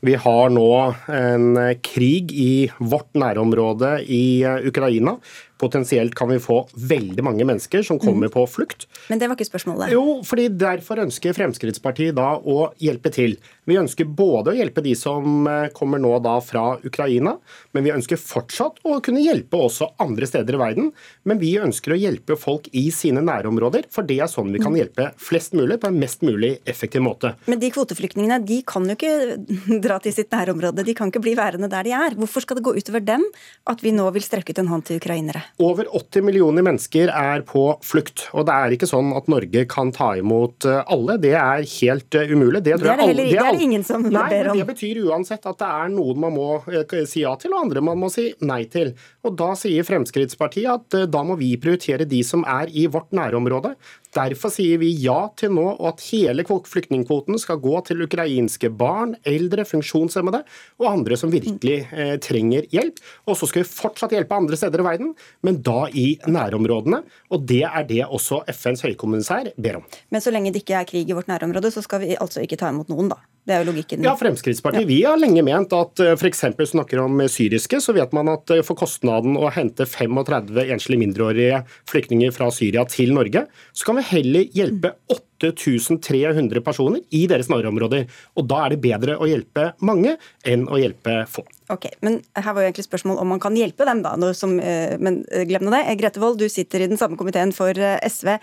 [0.00, 0.70] Vi har nå
[1.10, 5.16] en krig i vårt nærområde i eh, Ukraina.
[5.58, 8.34] Potensielt kan vi få veldig mange mennesker som kommer mm.
[8.36, 8.86] på flukt.
[9.10, 9.90] Men det var ikke spørsmålet?
[9.94, 13.34] Jo, fordi derfor ønsker Fremskrittspartiet da å hjelpe til.
[13.68, 17.34] Vi ønsker både å hjelpe de som eh, kommer nå da fra Ukraina,
[17.76, 20.88] men vi ønsker fortsatt å kunne hjelpe også andre steder i verden.
[21.28, 24.72] Men vi ønsker å hjelpe folk i sine nærområder, for det er sånn vi kan
[24.72, 24.78] mm.
[24.80, 27.34] hjelpe flest mulig på en mest mulig effektiv måte.
[27.50, 29.36] Men de kvoteflyktningene de kan jo ikke
[29.84, 32.16] dra til sitt nærområde, de kan ikke bli værende der de er.
[32.18, 33.26] Hvorfor skal det gå utover dem
[33.68, 35.47] at vi nå vil strekke ut en hånd til ukrainere?
[35.58, 38.26] Over 80 millioner mennesker er på flukt.
[38.36, 41.16] Og det er ikke sånn at Norge kan ta imot eh, alle.
[41.22, 42.62] Det er helt eh, umulig.
[42.62, 44.60] Det, det, er, det, heller, det er, det ingen som nei, ber om.
[44.60, 47.84] Det betyr uansett at det er noen man må eh, si ja til, og andre
[47.90, 48.94] man må si nei til.
[49.26, 53.74] Og Da sier Fremskrittspartiet at da må vi prioritere de som er i vårt nærområde.
[54.18, 59.66] Derfor sier vi ja til nå at hele flyktningkvoten skal gå til ukrainske barn, eldre,
[59.68, 60.42] funksjonshemmede
[60.80, 62.98] og andre som virkelig eh, trenger hjelp.
[63.28, 65.14] Og så skal vi fortsatt hjelpe andre steder i verden,
[65.46, 67.02] men da i nærområdene.
[67.34, 69.88] Og det er det også FNs høykommissær ber om.
[70.10, 72.58] Men så lenge det ikke er krig i vårt nærområde, så skal vi altså ikke
[72.60, 73.22] ta imot noen, da?
[73.48, 74.04] Det er jo logikken.
[74.04, 74.88] Ja, Fremskrittspartiet ja.
[74.88, 76.42] vi har lenge ment at eh, f.eks.
[76.68, 81.62] snakker om syriske, så vet man at eh, for kostnaden å hente 35 enslige mindreårige
[81.88, 88.08] flyktninger fra Syria til Norge, så kan vi heller hjelpe 8300 personer i deres nærområder.
[88.38, 90.16] Og da er det bedre å hjelpe mange
[90.48, 91.44] enn å hjelpe få.
[91.72, 94.16] Ok, men Her var jo egentlig spørsmål om man kan hjelpe dem, da.
[94.32, 95.84] Som, eh, men glem nå det.
[96.00, 98.38] Grete Wold, du sitter i den samme komiteen for SV.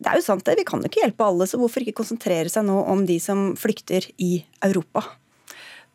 [0.00, 2.48] Det er jo sant det, vi kan jo ikke hjelpe alle, så hvorfor ikke konsentrere
[2.48, 5.04] seg nå om de som flykter i Europa?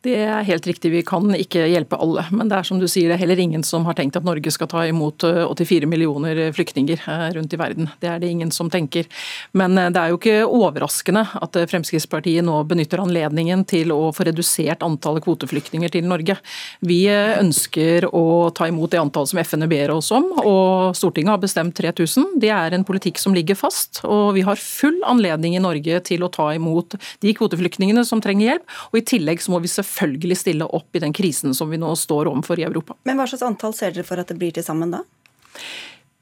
[0.05, 2.27] Det er helt riktig, vi kan ikke hjelpe alle.
[2.29, 4.51] Men det er som du sier, det er heller ingen som har tenkt at Norge
[4.53, 7.89] skal ta imot 84 eh, millioner flyktninger eh, rundt i verden.
[8.03, 9.09] Det er det ingen som tenker.
[9.57, 14.27] Men eh, det er jo ikke overraskende at Fremskrittspartiet nå benytter anledningen til å få
[14.27, 16.37] redusert antallet kvoteflyktninger til Norge.
[16.85, 21.41] Vi ønsker å ta imot det antallet som FN ber oss om, og Stortinget har
[21.41, 22.37] bestemt 3000.
[22.45, 26.21] Det er en politikk som ligger fast, og vi har full anledning i Norge til
[26.21, 26.93] å ta imot
[27.25, 28.79] de kvoteflyktningene som trenger hjelp.
[28.91, 31.79] og I tillegg så må vi selvfølgelig selvfølgelig stille opp i den krisen som vi
[31.81, 32.97] nå står overfor i Europa.
[33.07, 35.03] Men hva slags antall ser dere for at det blir til sammen da?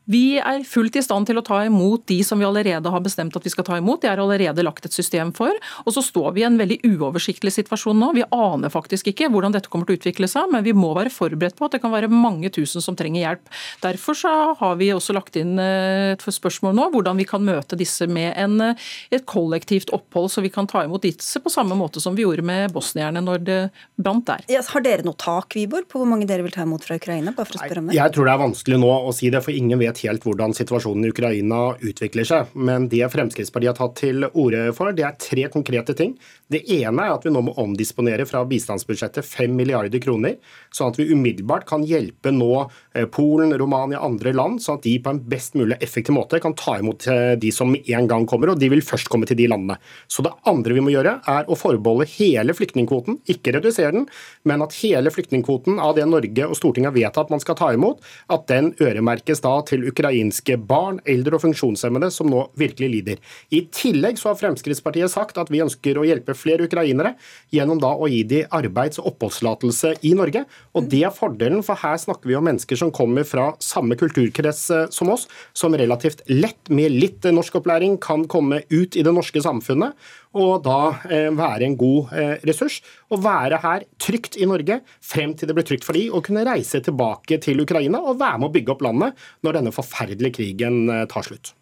[0.09, 3.35] Vi er fullt i stand til å ta imot de som vi allerede har bestemt
[3.37, 4.01] at vi skal ta imot.
[4.03, 5.55] Det er allerede lagt et system for.
[5.85, 8.11] Og så står vi i en veldig uoversiktlig situasjon nå.
[8.17, 11.13] Vi aner faktisk ikke hvordan dette kommer til å utvikle seg, men vi må være
[11.13, 13.53] forberedt på at det kan være mange tusen som trenger hjelp.
[13.85, 17.79] Derfor så har vi også lagt inn eh, et spørsmål nå, hvordan vi kan møte
[17.79, 21.77] disse med en, eh, et kollektivt opphold, så vi kan ta imot disse på samme
[21.79, 23.59] måte som vi gjorde med bosnierne når det
[23.95, 24.43] brant der.
[24.51, 27.31] Yes, har dere noe tak, Vibor, på hvor mange dere vil ta imot fra Ukraina?
[27.31, 27.97] Bare for å spørre om det.
[28.01, 30.53] Jeg tror det er vanskelig nå å si det, for ingen vet vet helt hvordan
[30.55, 32.53] situasjonen i Ukraina utvikler seg.
[32.53, 36.15] Men det Fremskrittspartiet har tatt til orde for, det er tre konkrete ting.
[36.51, 40.37] Det ene er at vi nå må omdisponere fra bistandsbudsjettet 5 milliarder kroner,
[40.73, 42.51] sånn at vi umiddelbart kan hjelpe nå
[42.93, 46.55] eh, Polen, Romania andre land, sånn at de på en best mulig effektiv måte kan
[46.57, 49.49] ta imot eh, de som en gang kommer, og de vil først komme til de
[49.51, 49.79] landene.
[50.07, 54.07] Så det andre vi må gjøre, er å forbeholde hele flyktningkvoten, ikke redusere den,
[54.49, 58.03] men at hele flyktningkvoten av det Norge og Stortinget har vedtatt man skal ta imot,
[58.33, 63.21] at den øremerkes da til ukrainske barn, eldre og funksjonshemmede som nå virkelig lider.
[63.53, 67.15] I tillegg så har Fremskrittspartiet sagt at vi ønsker å hjelpe flere ukrainere
[67.53, 70.45] gjennom da å gi de arbeids- og oppholdstillatelse i Norge.
[70.73, 74.65] Og det er fordelen, for her snakker vi om mennesker som kommer fra samme kulturkrets
[74.73, 79.41] eh, som oss, som relativt lett, med litt norskopplæring, kan komme ut i det norske
[79.43, 79.97] samfunnet
[80.33, 80.77] og da
[81.13, 82.79] eh, være en god eh, ressurs.
[83.13, 86.45] Og være her trygt i Norge frem til det blir trygt for de, å kunne
[86.47, 90.87] reise tilbake til Ukraina og være med å bygge opp landet når denne forferdelige krigen
[90.89, 91.53] eh, tar slutt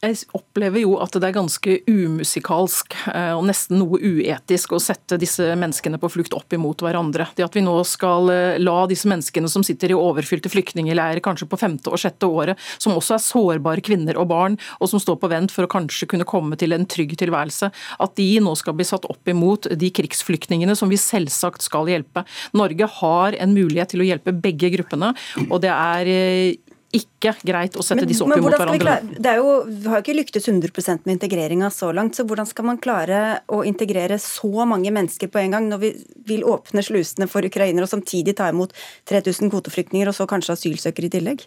[0.00, 5.18] jeg opplever jo at det er ganske umusikalsk eh, og nesten noe uetisk å sette
[5.20, 7.26] disse menneskene på flukt opp imot hverandre.
[7.36, 11.50] Det at vi nå skal eh, la disse menneskene som sitter i overfylte flyktningleirer kanskje
[11.50, 15.20] på femte og sjette året, som også er sårbare kvinner og barn, og som står
[15.20, 17.68] på vent for å kanskje kunne komme til en trygg tilværelse,
[18.00, 22.24] at de nå skal bli satt opp imot de krigsflyktningene som vi selvsagt skal hjelpe.
[22.56, 25.12] Norge har en mulighet til å hjelpe begge gruppene,
[25.50, 28.96] og det er eh, ikke greit å sette men, disse opp imot hverandre.
[29.14, 32.48] det er jo, vi har jo ikke lyktes 100 med integreringa så langt, så hvordan
[32.50, 33.20] skal man klare
[33.52, 35.92] å integrere så mange mennesker på en gang når vi
[36.26, 38.74] vil åpne slusene for ukrainere og samtidig ta imot
[39.10, 41.46] 3000 kvoteflyktninger og så kanskje asylsøkere i tillegg?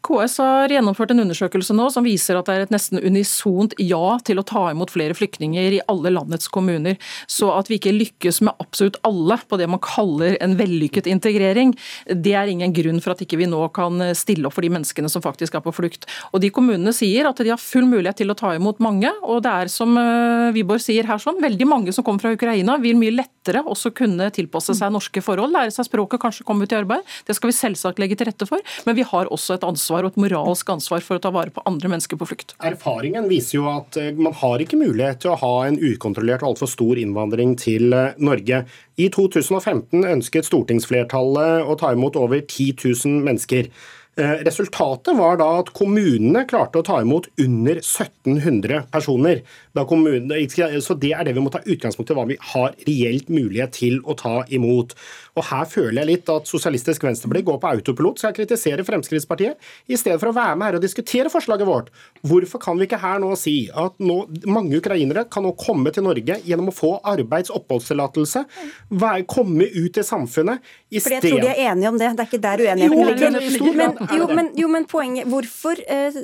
[0.00, 4.16] KS har gjennomført en undersøkelse nå som viser at det er et nesten unisont ja
[4.24, 6.96] til å ta imot flere flyktninger i alle landets kommuner.
[7.28, 11.74] Så at vi ikke lykkes med absolutt alle på det man kaller en vellykket integrering,
[12.08, 15.10] det er ingen grunn for at ikke vi nå kan stille opp for de menneskene
[15.12, 16.08] som faktisk er på flukt.
[16.32, 19.12] Og De kommunene sier at de har full mulighet til å ta imot mange.
[19.22, 22.78] og det er som eh, Wiborg sier her sånn, veldig mange som kommer fra Ukraina
[22.80, 26.72] vil mye lettere også kunne tilpasse seg norske forhold, lære seg språket, kanskje komme ut
[26.72, 27.04] i arbeid.
[27.28, 30.12] Det skal vi selvsagt legge til rette for, men vi har også et ansvar og
[30.12, 32.54] et moralsk ansvar for å ta vare på andre mennesker på flukt.
[32.64, 36.54] Erfaringen viser jo at eh, man har ikke mulighet til å ha en ukontrollert og
[36.54, 38.64] altfor stor innvandring til eh, Norge.
[39.00, 43.70] I 2015 ønsket stortingsflertallet å ta imot over 10 000 mennesker.
[44.18, 49.44] Eh, resultatet var da at kommunene klarte å ta imot under 1700 personer.
[49.86, 50.34] Kommunene,
[50.82, 54.00] så Det er det vi må ta utgangspunkt i, hva vi har reelt mulighet til
[54.02, 54.96] å ta imot.
[55.38, 59.54] Og Her føler jeg litt at Sosialistisk Venstreparti går på autopilot, skal jeg kritiserer Fremskrittspartiet,
[59.88, 61.88] i stedet for å være med her og diskutere forslaget vårt.
[62.26, 66.02] Hvorfor kan vi ikke her nå si at nå, mange ukrainere kan nå komme til
[66.02, 68.44] Norge gjennom å få arbeids- og oppholdstillatelse,
[69.30, 70.58] komme ut i samfunnet
[70.90, 73.76] i Fordi Jeg tror de er enige om det, det er ikke der uenigheten ligger.
[73.76, 76.14] Men, jo, men, jo, men poenget, hvorfor eh,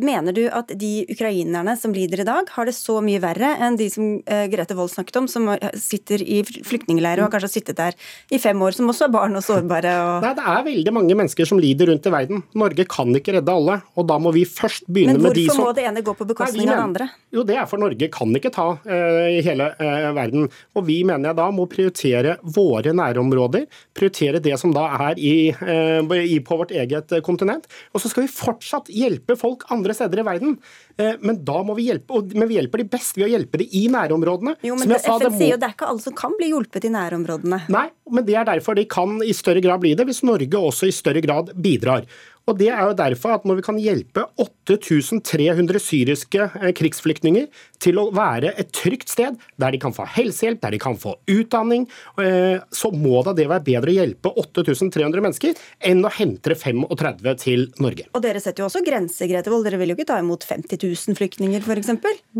[0.00, 3.76] mener du at de ukrainerne som lider i dag, har det så mye verre enn
[3.76, 7.80] de som eh, Grete Wold snakket om, som sitter i flyktningleirer og har kanskje sittet
[7.80, 7.96] der
[8.32, 9.92] i fem år, som også er barn og sårbare?
[10.00, 10.24] Og...
[10.24, 12.42] Nei, Det er veldig mange mennesker som lider rundt i verden.
[12.56, 15.64] Norge kan ikke redde alle, og da må vi først begynne med de som Men
[15.66, 17.10] hvorfor må det ene gå på bekostning av det andre?
[17.36, 20.48] Jo, det er for Norge kan ikke ta eh, hele uh, verden.
[20.76, 25.36] Og vi mener jeg da må prioritere våre nærområder, prioritere det som da er i,
[25.52, 27.25] i på vårt eget kontinent.
[27.26, 30.56] Og så skal vi fortsatt hjelpe folk andre steder i verden.
[30.96, 33.86] Men da må vi hjelpe, men vi hjelper de best ved å hjelpe de i
[33.92, 34.56] nærområdene.
[34.66, 35.32] Jo, men FN må...
[35.34, 37.60] sier jo det er ikke alle som kan bli hjulpet i nærområdene.
[37.72, 40.88] Nei, men det er derfor de kan i større grad bli det, hvis Norge også
[40.88, 42.06] i større grad bidrar.
[42.46, 47.48] Og Det er jo derfor at når vi kan hjelpe 8300 syriske eh, krigsflyktninger
[47.82, 51.16] til å være et trygt sted, der de kan få helsehjelp, der de kan få
[51.30, 51.88] utdanning,
[52.22, 55.58] eh, så må da det være bedre å hjelpe 8300 mennesker
[55.90, 58.06] enn å hente 35 til Norge.
[58.14, 59.66] Og Dere setter jo også grenser, Grete Wold.
[59.66, 61.90] Dere vil jo ikke ta imot 50 000 flyktninger, f.eks.?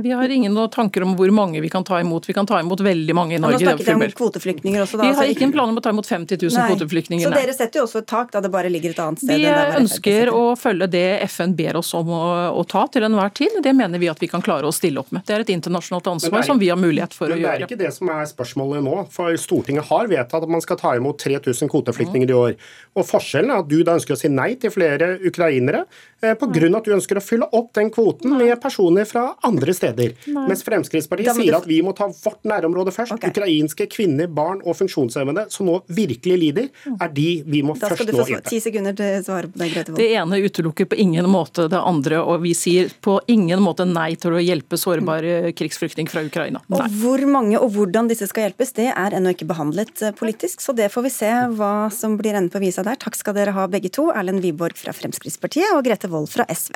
[0.07, 2.31] Vi har ingen tanker om hvor mange vi kan ta imot.
[2.31, 3.59] Vi kan ta imot veldig mange i Norge.
[3.59, 5.03] nå snakket jeg om kvoteflyktninger også.
[5.03, 6.71] Da, vi har ikke en plan om å ta imot 50 000 Nei.
[6.71, 7.27] kvoteflyktninger.
[7.27, 9.35] Så dere setter jo også et tak da det bare ligger et annet sted?
[9.35, 12.23] Vi enn ønsker å følge det FN ber oss om å,
[12.55, 13.59] å, ta til enhver tid.
[13.65, 15.25] Det mener vi at vi kan klare å stille opp med.
[15.27, 17.43] Det er et internasjonalt ansvar er, som vi har mulighet for å gjøre.
[17.43, 18.97] Men det er ikke det som er spørsmålet nå.
[19.15, 22.57] For Stortinget har vedtatt at man skal ta imot 3000 kvoteflyktninger i år.
[22.97, 25.85] Og Forskjellen er at du da ønsker å si nei til flere ukrainere
[26.23, 26.71] eh, pga.
[26.79, 30.15] at du ønsker å fylle opp den kvoten med personer fra andre steder.
[30.33, 30.47] Nei.
[30.51, 33.17] Mens Fremskrittspartiet sier at vi må ta vårt nærområde først.
[33.17, 33.33] Okay.
[33.35, 38.07] Ukrainske kvinner, barn og funksjonshemmede som nå virkelig lider, er de vi må først nå
[38.07, 38.17] hjelpe.
[38.17, 40.99] Da skal du få ti sekunder til å svare på det, Det ene utelukker på
[40.99, 45.53] ingen måte det andre, og vi sier på ingen måte nei til å hjelpe sårbare
[45.57, 46.63] krigsflyktninger fra Ukraina.
[46.73, 46.81] Nei.
[46.81, 50.65] Og Hvor mange og hvordan disse skal hjelpes, det er ennå ikke behandlet eh, politisk,
[50.65, 52.99] så det får vi se hva som blir enden på visa der.
[53.01, 56.75] Takk skal dere ha begge to, Erlend Wiborg fra Fremskrittspartiet og Grete Wold fra SV.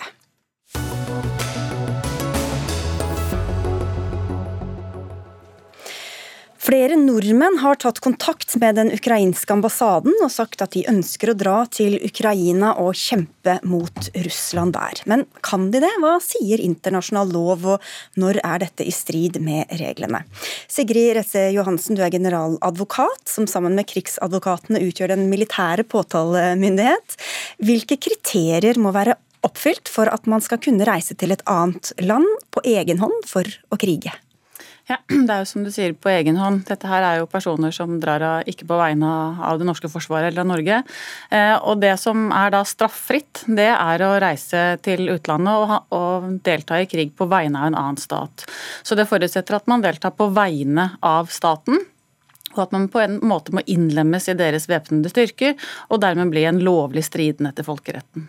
[6.60, 11.36] Flere nordmenn har tatt kontakt med den ukrainske ambassaden og sagt at de ønsker å
[11.40, 15.00] dra til Ukraina og kjempe mot Russland der.
[15.08, 15.94] Men kan de det?
[16.04, 20.20] Hva sier internasjonal lov, og når er dette i strid med reglene?
[20.68, 27.20] Sigrid Resse Johansen, du er generaladvokat, som sammen med krigsadvokatene utgjør den militære påtalemyndighet.
[27.64, 29.16] Hvilke kriterier må være
[29.48, 33.48] oppfylt for at man skal kunne reise til et annet land på egen hånd for
[33.72, 34.12] å krige?
[34.90, 36.64] Ja, Det er jo som du sier, på egen hånd.
[36.68, 39.10] Dette her er jo personer som drar av ikke på vegne
[39.46, 40.80] av det norske forsvaret eller av Norge.
[41.30, 46.80] Eh, og det som er da straffritt, det er å reise til utlandet og, delta
[46.80, 48.46] i krig på vegne av en annen stat.
[48.82, 51.80] Så det forutsetter at man deltar på vegne av staten
[52.56, 55.52] og at man på en måte må innlemmes i deres væpnede styrker,
[55.86, 58.24] og dermed bli en lovlig stridende etter folkeretten.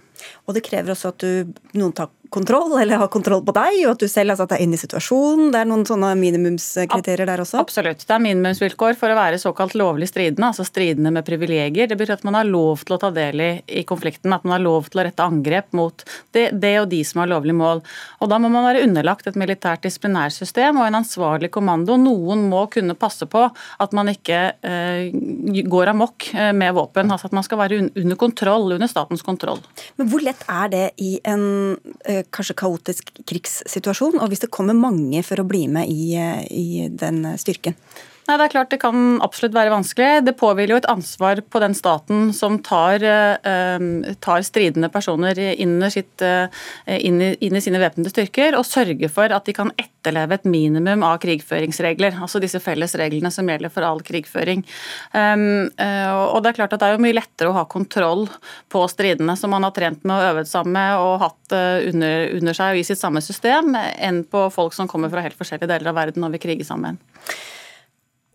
[0.46, 3.94] Og det krever også at du, noen tar kontroll, eller har kontroll på deg, og
[3.96, 5.50] at du selv har satt deg inn i situasjonen.
[5.52, 7.60] Det er noen sånne minimumskriterier der også?
[7.60, 8.06] Absolutt.
[8.08, 11.90] Det er minimumsvilkår for å være såkalt lovlig stridende, altså stridende med privilegier.
[11.92, 13.50] Det betyr at man har lov til å ta del i,
[13.82, 17.02] i konflikten, at man har lov til å rette angrep mot det, det, og de
[17.08, 17.84] som har lovlig mål.
[18.24, 22.00] Og da må man være underlagt et militært disiplinærsystem og en ansvarlig kommando.
[22.00, 25.12] Noen må kunne passe på at man ikke eh,
[25.68, 27.12] går amok eh, med våpen.
[27.12, 29.60] Altså at man skal være under kontroll, under statens kontroll.
[30.00, 31.76] Men hvor lett er det i en
[32.08, 36.46] eh, kanskje kaotisk krigssituasjon, og hvis det kommer mange for å bli med i, eh,
[36.52, 37.78] i den styrken?
[38.32, 40.22] Nei, det er klart det kan absolutt være vanskelig.
[40.24, 43.84] Det påhviler jo et ansvar på den staten som tar, eh,
[44.24, 46.48] tar stridende personer inn, sitt, uh,
[46.88, 50.48] inn, i, inn, i, sine væpnede styrker, og sørge for at de kan etterleve et
[50.48, 52.22] minimum av krigføringsregler.
[52.24, 54.64] Altså disse felles reglene som gjelder for all krigføring.
[55.12, 58.30] Um, og Det er klart at det er jo mye lettere å ha kontroll
[58.72, 61.60] på stridende som man har trent med og øvd sammen med og hatt
[61.92, 65.36] under, under seg og i sitt samme system, enn på folk som kommer fra helt
[65.36, 66.96] forskjellige deler av verden og vil krige sammen.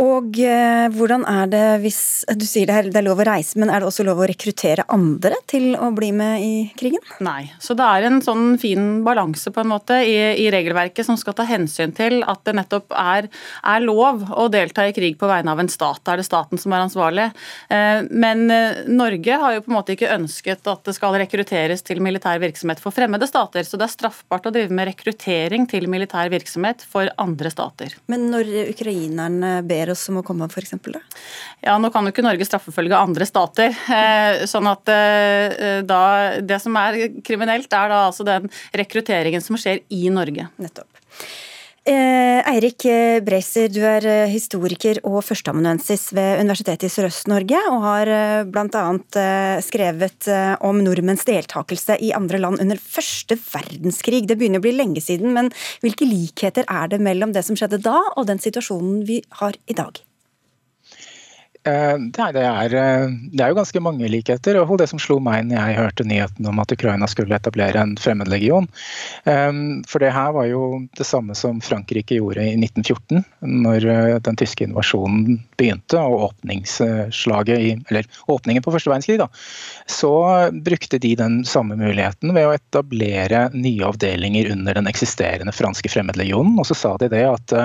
[0.03, 1.99] Og eh, hvordan er det hvis
[2.37, 4.27] Du sier det, er, det er lov å reise, men er det også lov å
[4.29, 7.01] rekruttere andre til å bli med i krigen?
[7.25, 7.49] Nei.
[7.63, 11.37] Så det er en sånn fin balanse på en måte i, i regelverket som skal
[11.39, 13.31] ta hensyn til at det nettopp er,
[13.63, 16.03] er, lov å delta i krig på vegne av en stat.
[16.05, 17.31] Da er det staten som er ansvarlig.
[17.73, 21.85] Eh, men eh, Norge har jo på en måte ikke ønsket at det skal rekrutteres
[21.87, 25.89] til militær virksomhet for fremmede stater, så det er straffbart å drive med rekruttering til
[25.89, 27.97] militær virksomhet for andre stater.
[28.13, 30.75] Men når ukrainerne ber ber oss som å komme, f.eks.?
[31.65, 33.75] Ja, nå kan jo ikke Norge straffefølge andre stater.
[33.97, 36.03] Eh, sånn at eh, da,
[36.43, 40.51] Det som er kriminelt, er da altså den rekrutteringen som skjer i Norge.
[40.61, 40.91] Nettopp.
[41.87, 42.83] Eh, Eirik
[43.23, 48.83] Breiser, du er eh, historiker og førsteamanuensis ved Universitetet i Sørøst-Norge, og har eh, bl.a.
[49.23, 50.27] Eh, skrevet
[50.67, 54.25] om nordmenns deltakelse i andre land under første verdenskrig.
[54.27, 55.53] Det begynner å bli lenge siden, men
[55.85, 59.79] hvilke likheter er det mellom det som skjedde da, og den situasjonen vi har i
[59.79, 60.03] dag?
[61.67, 64.59] Eh, det er, eh, det er, jo ganske mange likheter.
[64.61, 67.97] og Det som slo meg når jeg hørte nyheten om at Ukraina skulle etablere en
[67.99, 68.69] fremmedlegion.
[69.25, 69.53] Eh,
[69.89, 74.65] for det her var jo det samme som Frankrike gjorde i 1914, når den tyske
[74.65, 79.19] invasjonen begynte og i, eller åpningen på første verdenskrig.
[79.19, 79.29] Da,
[79.91, 85.91] så brukte de den samme muligheten ved å etablere nye avdelinger under den eksisterende franske
[85.91, 86.59] fremmedlegionen.
[86.61, 87.57] Og så sa de det at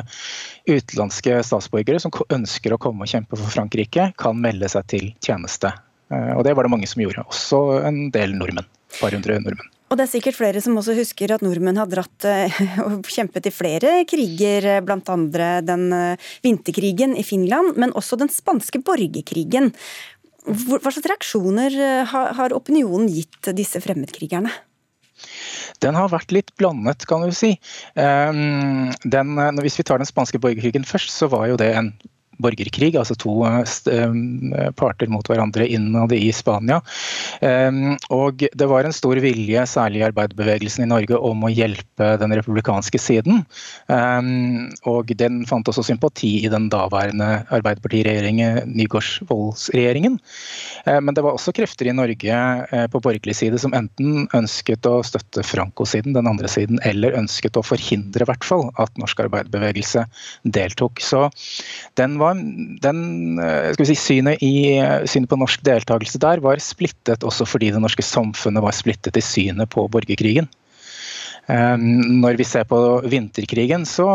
[0.70, 5.74] utenlandske statsborgere som ønsker å komme og kjempe for Frankrike, kan melde seg til tjeneste.
[6.12, 8.68] Eh, og det var det mange som gjorde, også en del nordmenn.
[8.92, 9.70] Et par hundre nordmenn.
[9.92, 13.50] Og det er sikkert flere som også husker at nordmenn har dratt eh, og kjempet
[13.50, 15.20] i flere kriger, eh, bl.a.
[15.68, 15.86] den
[16.46, 19.72] vinterkrigen i Finland, men også den spanske borgerkrigen.
[20.42, 21.76] Hva slags reaksjoner
[22.10, 24.50] har opinionen gitt disse fremmedkrigerne?
[25.84, 27.56] Den har vært litt blandet, kan du si.
[28.00, 31.94] Ehm, den, hvis vi tar den spanske borgerkrigen først, så var jo det en
[32.44, 36.82] borgerkrig, altså to eh, parter mot hverandre innad i Spania.
[37.46, 42.16] Ehm, og det var en stor vilje, særlig i arbeiderbevegelsen i Norge, om å hjelpe
[42.22, 43.44] den republikanske siden.
[43.92, 50.18] Ehm, og den fant også sympati i den daværende Arbeiderpartiregjeringen, Nygaardsvolds-regjeringen.
[50.86, 54.88] Ehm, men det var også krefter i Norge eh, på borgerlig side som enten ønsket
[54.90, 60.06] å støtte Franco-siden, den andre siden, eller ønsket å forhindre hvert fall at norsk arbeiderbevegelse
[60.56, 61.02] deltok.
[61.04, 61.28] Så
[62.00, 64.80] den var den, eh, si, synet, i,
[65.10, 69.26] synet på norsk deltakelse der var splittet også fordi det norske samfunnet var splittet i
[69.26, 70.50] synet på borgerkrigen.
[71.50, 72.78] Ehm, når vi ser på
[73.10, 74.06] vinterkrigen, så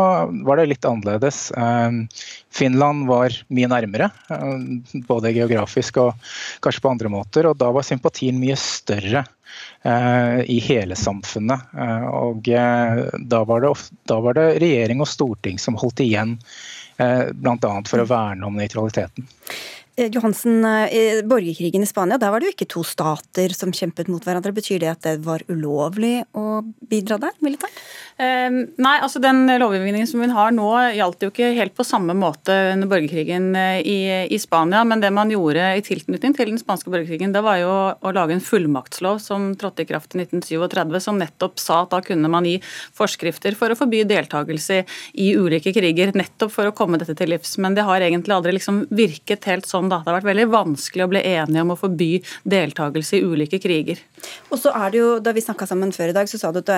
[0.47, 1.51] var det litt annerledes.
[1.57, 2.05] Ehm,
[2.53, 6.29] Finland var mye nærmere, eh, både geografisk og
[6.63, 7.49] kanskje på andre måter.
[7.49, 9.25] Og da var sympatien mye større
[9.83, 11.67] eh, i hele samfunnet.
[12.13, 13.73] Og da var, det,
[14.07, 17.73] da var det regjering og storting som holdt igjen Eh, Bl.a.
[17.89, 19.27] for å verne om nøytraliteten.
[19.97, 23.71] Eh, Johansen, eh, i borgerkrigen i Spania, der var det jo ikke to stater som
[23.73, 24.53] kjempet mot hverandre.
[24.53, 27.73] Betyr det at det var ulovlig å bidra der militært?
[28.17, 28.49] Eh,
[28.81, 32.53] nei, altså den lovgivningen som vi har nå gjaldt jo ikke helt på samme måte
[32.73, 33.97] under borgerkrigen eh, i,
[34.33, 37.75] i, Spania, men det man gjorde i tilknytning til den spanske borgerkrigen, det var jo
[37.93, 42.01] å lage en fullmaktslov som trådte i kraft i 1937, som nettopp sa at da
[42.05, 42.55] kunne man gi
[42.97, 44.79] forskrifter for å forby deltakelse
[45.21, 47.53] i ulike kriger, nettopp for å komme dette til livs.
[47.61, 50.01] Men det har egentlig aldri liksom virket helt sånn, da.
[50.03, 52.09] Det har vært veldig vanskelig å bli enige om å forby
[52.47, 54.01] deltakelse i ulike kriger.
[54.51, 56.59] Og så er det jo, Da vi snakka sammen før i dag, så sa du
[56.61, 56.77] at det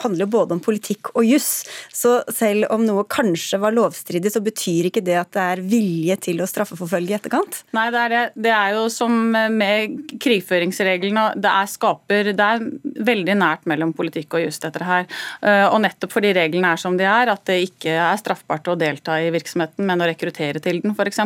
[0.00, 1.64] handler jo både om politikk og juss.
[1.94, 6.16] Så selv om noe kanskje var lovstridig, så betyr ikke det at det er vilje
[6.28, 7.62] til å straffeforfølge i etterkant?
[7.76, 8.24] Nei, det er det.
[8.46, 11.26] Det er jo som med krigføringsreglene.
[11.40, 12.64] Det er skaper Det er
[13.06, 15.06] veldig nært mellom politikk og juss, dette her.
[15.42, 18.76] Eh, og nettopp fordi reglene er som de er, at det ikke er straffbart å
[18.78, 21.20] delta i virksomheten, men å rekruttere til den, f.eks.,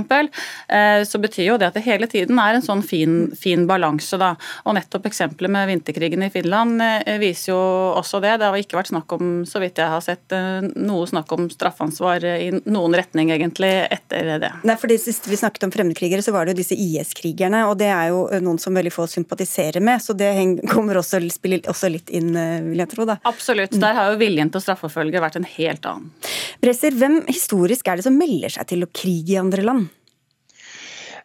[0.69, 3.65] eh, så så betyr jo det at det hele tiden er en sånn fin, fin
[3.67, 4.19] balanse.
[4.21, 6.79] da, og Nettopp eksempelet med vinterkrigen i Finland
[7.19, 7.59] viser jo
[7.99, 8.37] også det.
[8.39, 10.31] Det har ikke vært snakk om, så vidt jeg har sett,
[10.79, 14.53] noe snakk om straffansvar i noen retning egentlig etter det.
[14.69, 17.65] Nei, for det siste vi snakket om fremmedkrigere, så var det jo disse IS-krigerne.
[17.67, 20.31] og Det er jo noen som veldig få sympatiserer med, så det
[20.73, 22.31] kommer også, spiller også litt inn,
[22.71, 23.09] vil jeg tro.
[23.09, 23.19] da.
[23.29, 23.75] Absolutt.
[23.83, 26.15] Der har jo viljen til å straffeforfølge vært en helt annen.
[26.63, 29.95] Bresser, hvem historisk er det som melder seg til å krige i andre land?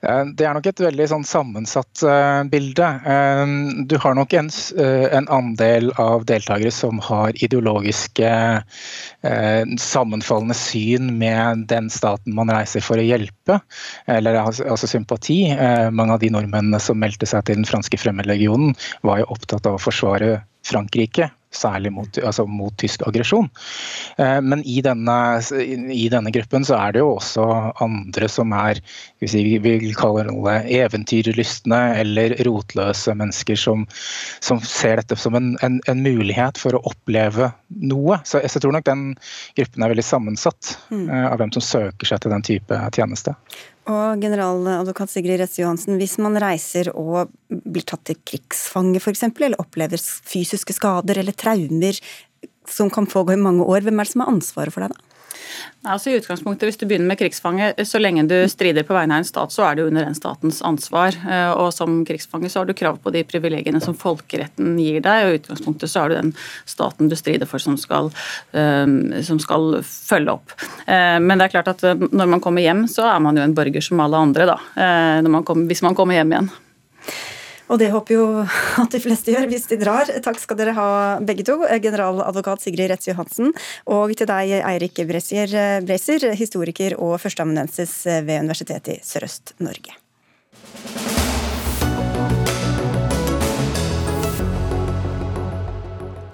[0.03, 2.87] Eh, det er nok et veldig sånn sammensatt uh, bilde.
[3.05, 4.49] Uh, du har nok en,
[4.83, 8.31] en, andel av deltakere som har ideologiske
[9.79, 13.59] sammenfallende syn med den staten man reiser for å hjelpe,
[14.11, 15.37] eller altså sympati.
[15.95, 18.75] mange av de nordmennene som meldte seg til den franske fremmedlegionen,
[19.07, 23.49] var jo opptatt av å forsvare Frankrike særlig mot, altså mot tysk aggresjon.
[24.17, 25.17] Eh, men i denne,
[25.93, 27.47] i denne, gruppen så er det jo også
[27.83, 28.81] andre som er
[29.23, 33.85] si, vi vil kalle det eventyrlystne eller rotløse mennesker som,
[34.43, 37.51] som ser dette som en, en, en, mulighet for å oppleve
[37.83, 38.19] noe.
[38.27, 39.05] Så jeg tror nok den
[39.57, 41.05] gruppen er veldig sammensatt mm.
[41.13, 43.35] Eh, av hvem som søker seg til den type tjeneste.
[43.91, 49.59] Og generaladvokat Sigrid Retze Johansen, hvis man reiser og blir tatt til krigsfange f.eks., eller
[49.59, 51.99] opplever fysiske skader eller traumer
[52.69, 55.12] som kan pågå i mange år, hvem er det som har ansvaret for deg da?
[55.83, 59.23] Altså i utgangspunktet, Hvis du begynner med krigsfange, så lenge du strider på vegne av
[59.23, 61.17] en stat, så er det under den statens ansvar.
[61.27, 65.25] Eh, og Som krigsfange så har du krav på de privilegiene som folkeretten gir deg.
[65.25, 66.33] og I utgangspunktet så er det den
[66.65, 68.11] staten du strider for som skal,
[68.53, 68.87] eh,
[69.21, 70.55] som skal følge opp.
[70.87, 73.55] Eh, men det er klart at når man kommer hjem, så er man jo en
[73.55, 74.57] borger som alle andre, da.
[75.23, 76.49] Man kommer, hvis man kommer hjem igjen.
[77.73, 78.25] Og det håper jo
[78.83, 80.11] at de fleste gjør hvis de drar.
[80.21, 80.87] Takk skal dere ha
[81.25, 83.49] begge to, generaladvokat Sigrid Retz Johansen,
[83.89, 89.97] og til deg Eirik Breiser, historiker og førsteamanuensis ved Universitetet i Sørøst-Norge.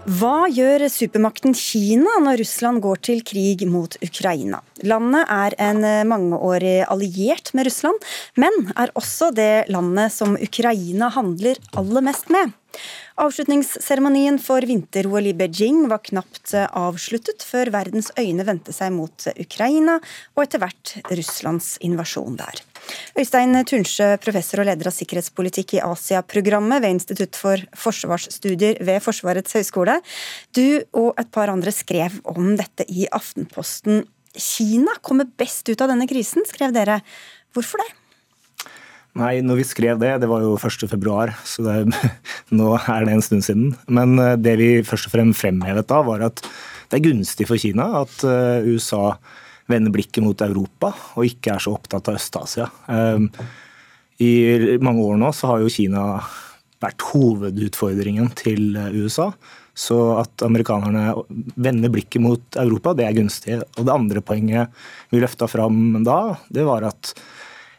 [0.10, 4.58] Hva gjør supermakten Kina når Russland går til krig mot Ukraina?
[4.82, 8.08] Landet er en mangeårig alliert med Russland,
[8.40, 12.56] men er også det landet som Ukraina handler aller mest med.
[13.22, 20.00] Avslutningsseremonien for vinter-OL i Beijing var knapt avsluttet før verdens øyne vendte seg mot Ukraina
[20.34, 22.64] og etter hvert Russlands invasjon der.
[23.20, 29.58] Øystein Tunsjø, professor og leder av sikkerhetspolitikk i Asia-programmet ved Institutt for forsvarsstudier ved Forsvarets
[29.58, 30.00] høgskole.
[30.56, 34.06] Du og et par andre skrev om dette i Aftenposten.
[34.40, 37.02] Kina kommer best ut av denne krisen, skrev dere.
[37.56, 37.90] Hvorfor det?
[39.20, 40.96] Nei, når vi skrev det, det var jo 1.2,
[41.50, 41.78] så det,
[42.60, 43.72] nå er det en stund siden.
[43.90, 46.44] Men eh, det vi først og fremst fremhevet da, var at
[46.90, 49.18] det er gunstig for Kina at eh, USA
[49.70, 52.68] vender blikket mot Europa og ikke er så opptatt av Øst-Asia.
[52.92, 53.30] Ehm,
[54.20, 56.04] I mange år nå så har jo Kina
[56.84, 59.32] vært hovedutfordringen til eh, USA.
[59.80, 61.14] Så at amerikanerne
[61.56, 63.60] vender blikket mot Europa, det er gunstig.
[63.78, 64.74] Og det andre poenget
[65.12, 67.14] vi løfta fram da, det var at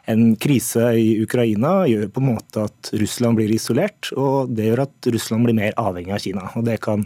[0.09, 4.85] en krise i Ukraina gjør på en måte at Russland blir isolert, og det gjør
[4.87, 6.47] at Russland blir mer avhengig av Kina.
[6.57, 7.05] Og det kan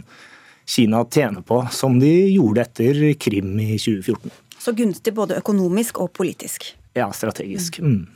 [0.66, 4.32] Kina tjene på, som de gjorde etter Krim i 2014.
[4.66, 6.72] Så gunstig både økonomisk og politisk.
[6.96, 7.78] Ja, strategisk.
[7.78, 8.08] Mm.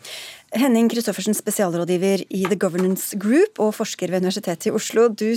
[0.58, 5.06] Henning Christoffersen, spesialrådgiver i The Governance Group og forsker ved Universitetet i Oslo.
[5.14, 5.28] Du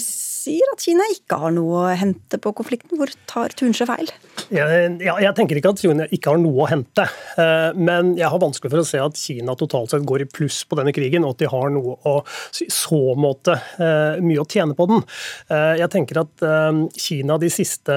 [0.44, 2.98] sier at Kina ikke har noe å hente på konflikten.
[3.00, 4.12] Hvor tar Tunsjø feil?
[4.54, 7.06] Jeg, jeg tenker ikke at Kina ikke har noe å hente.
[7.40, 10.62] Eh, men jeg har vanskelig for å se at Kina totalt sett går i pluss
[10.68, 12.16] på denne krigen, og at de har noe å
[12.64, 15.04] i så måte eh, mye å tjene på den.
[15.50, 16.46] Eh, jeg tenker at
[17.00, 17.96] Kina de siste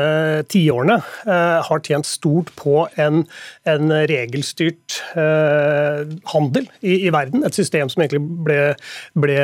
[0.52, 0.96] tiårene
[1.66, 3.22] har tjent stort på en,
[3.68, 4.98] en regelstyrt
[6.32, 7.44] handel i i verden.
[7.46, 8.60] Et system som egentlig ble,
[9.18, 9.38] ble,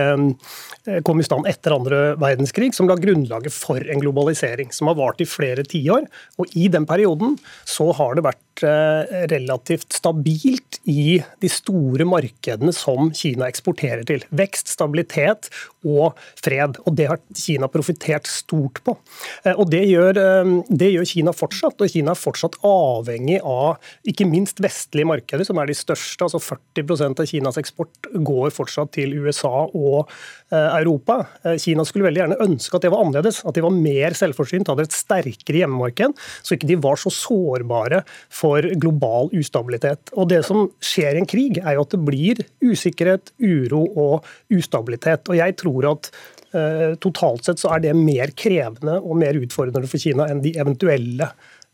[1.07, 5.23] kom i stand etter andre verdenskrig, som la grunnlaget for en globalisering som har vart
[5.23, 6.07] i flere tiår.
[6.39, 7.39] Og i den perioden
[7.69, 14.25] så har det vært relativt stabilt i de store markedene som Kina eksporterer til.
[14.35, 15.49] Vekst, stabilitet
[15.87, 16.79] og fred.
[16.87, 18.97] Og Det har Kina profittert stort på.
[19.45, 21.81] Eh, og det gjør, eh, det gjør, Kina fortsatt.
[21.81, 26.23] Og Kina er fortsatt avhengig av ikke minst vestlige markeder, som er de største.
[26.23, 30.09] altså 40% av Kinas eksport går fortsatt til USA og
[30.53, 31.27] Europa.
[31.59, 33.45] Kina skulle veldig gjerne ønske at det var annerledes.
[33.45, 38.05] At de var mer selvforsynt, hadde et sterkere hjemmemarked, så ikke de var så sårbare
[38.29, 38.42] for
[38.81, 40.13] global ustabilitet.
[40.17, 44.29] Og Det som skjer i en krig, er jo at det blir usikkerhet, uro og
[44.53, 45.29] ustabilitet.
[45.29, 46.11] Og jeg tror at
[46.55, 50.55] eh, totalt sett så er det mer krevende og mer utfordrende for Kina enn de
[50.59, 51.29] eventuelle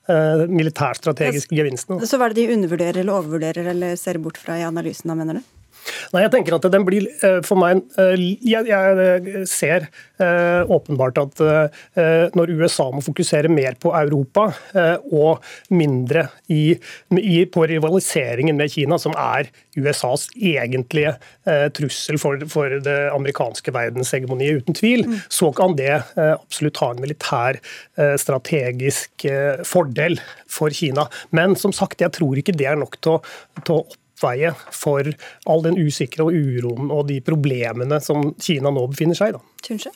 [0.08, 2.06] eh, militærstrategiske gevinstene.
[2.06, 5.18] Så hva er det de undervurderer eller overvurderer eller ser bort fra i analysen, da,
[5.18, 5.57] mener du?
[6.14, 8.14] Nei, jeg tenker at den blir eh, for meg eh,
[8.46, 9.88] Jeg, jeg ser
[10.20, 11.42] eh, åpenbart at
[12.34, 14.46] når USA må fokusere mer på Europa
[15.14, 16.72] og mindre i,
[17.18, 21.14] i, på rivaliseringen med Kina, som er USAs egentlige
[21.76, 25.20] trussel for, for det amerikanske verdenshegemoniet, uten tvil, mm.
[25.32, 27.60] så kan det absolutt ha en militær
[28.20, 29.28] strategisk
[29.68, 30.18] fordel
[30.50, 31.08] for Kina.
[31.34, 33.22] Men som sagt, jeg tror ikke det er nok til å,
[33.62, 33.86] til å
[34.18, 35.06] oppveie for
[35.46, 39.42] all den usikre og uroen og de problemene som Kina nå befinner seg i.
[39.62, 39.94] Tunche?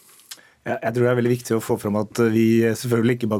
[0.63, 3.31] Jeg tror det er veldig viktig å få fram at vi selvfølgelig ikke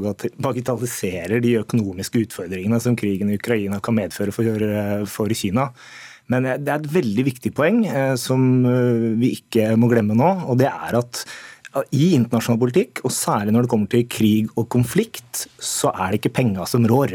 [0.43, 4.65] bagatelliserer de økonomiske utfordringene som krigen i Ukraina kan medføre for,
[5.07, 5.69] for Kina.
[6.33, 10.33] Men det er et veldig viktig poeng eh, som eh, vi ikke må glemme nå.
[10.51, 11.23] og det er at
[11.95, 16.19] i internasjonal politikk, og særlig når det kommer til krig og konflikt, så er det
[16.21, 17.15] ikke penga som rår.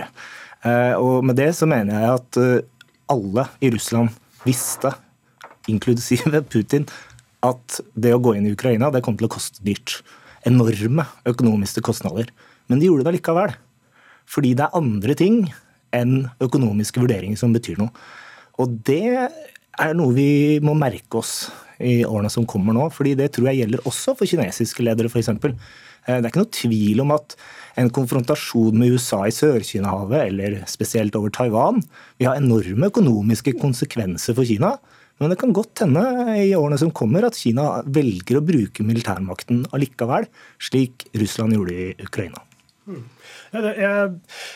[0.63, 2.39] Eh, og Med det så mener jeg at
[3.11, 4.93] alle i Russland visste,
[5.67, 6.87] inklusive Putin,
[7.45, 9.99] at det å gå inn i Ukraina det kom til å koste dyrt.
[10.47, 12.29] Enorme økonomiske kostnader.
[12.67, 13.53] Men de gjorde det likevel.
[14.27, 15.41] Fordi det er andre ting
[15.95, 17.93] enn økonomiske vurderinger som betyr noe.
[18.59, 19.29] Og det
[19.77, 21.47] er noe vi må merke oss
[21.77, 22.87] i årene som kommer nå.
[22.89, 25.29] fordi det tror jeg gjelder også for kinesiske ledere, f.eks.
[26.07, 27.35] Eh, det er ikke noe tvil om at
[27.77, 31.83] en konfrontasjon med USA i Sør-Kina-havet, eller spesielt over Taiwan,
[32.17, 34.77] vil ha enorme økonomiske konsekvenser for Kina.
[35.17, 36.03] Men det kan godt hende
[36.37, 40.27] i årene som kommer at Kina velger å bruke militærmakten allikevel,
[40.61, 42.43] slik Russland gjorde i Ukraina.
[42.87, 43.03] Mm.
[43.53, 44.11] Jeg er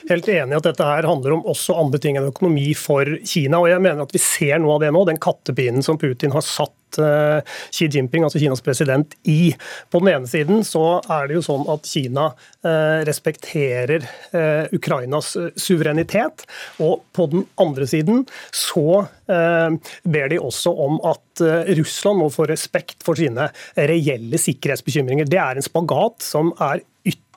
[0.10, 3.62] helt enig i at dette her handler om også andre ting enn økonomi for Kina.
[3.62, 6.44] og jeg mener at Vi ser noe av det nå, den kattepinen som Putin har
[6.46, 7.40] satt eh,
[7.72, 9.54] Xi Jinping, altså Kinas president, i.
[9.90, 12.28] På den ene siden så er det jo sånn at Kina
[12.68, 14.04] eh, respekterer
[14.36, 16.46] eh, Ukrainas suverenitet.
[16.84, 21.42] Og på den andre siden så ber de også om at
[21.78, 23.46] Russland må få respekt for sine
[23.78, 25.30] reelle sikkerhetsbekymringer.
[25.32, 26.82] Det er en spagat som er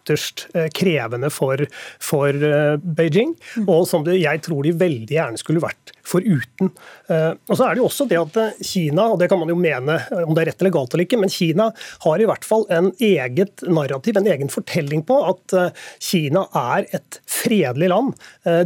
[0.05, 1.67] ytterst eh, krevende for,
[2.01, 3.69] for eh, Beijing, mm.
[3.69, 6.71] og som det, jeg tror de veldig gjerne skulle vært foruten.
[7.09, 9.59] Eh, og så er det jo også det at Kina, og det kan man jo
[9.59, 11.71] mene om det er rett eller galt eller ikke, men Kina
[12.05, 15.57] har i hvert fall en eget narrativ, en egen fortelling på at
[16.03, 18.13] Kina er et fredelig land.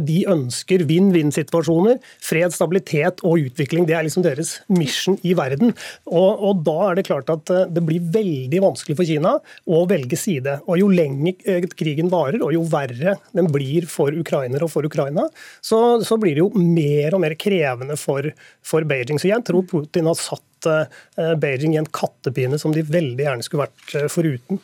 [0.05, 1.99] De ønsker vinn-vinn-situasjoner.
[2.23, 3.87] Fred, stabilitet og utvikling.
[3.87, 5.73] Det er liksom deres mission i verden.
[6.09, 9.35] Og, og da er det klart at det blir veldig vanskelig for Kina
[9.69, 10.59] å velge side.
[10.67, 14.87] Og jo lenger lenge krigen varer, og jo verre den blir for ukrainere og for
[14.87, 15.27] Ukraina,
[15.61, 18.29] så, så blir det jo mer og mer krevende for,
[18.65, 19.19] for, Beijing.
[19.21, 23.45] Så jeg tror Putin har satt eh, Beijing i en kattepine som de veldig gjerne
[23.45, 24.61] skulle vært eh, foruten.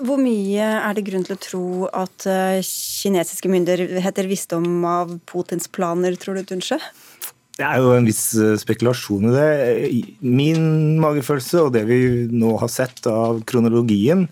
[0.00, 5.16] Hvor mye er det grunn til å tro at eh, kinesiske myndigheter visste om av
[5.30, 6.80] Putins planer, tror du, Tunsje?
[7.60, 8.30] Det er jo en viss
[8.62, 9.50] spekulasjon i det.
[10.24, 12.00] Min magefølelse og det vi
[12.32, 14.24] nå har sett av kronologien,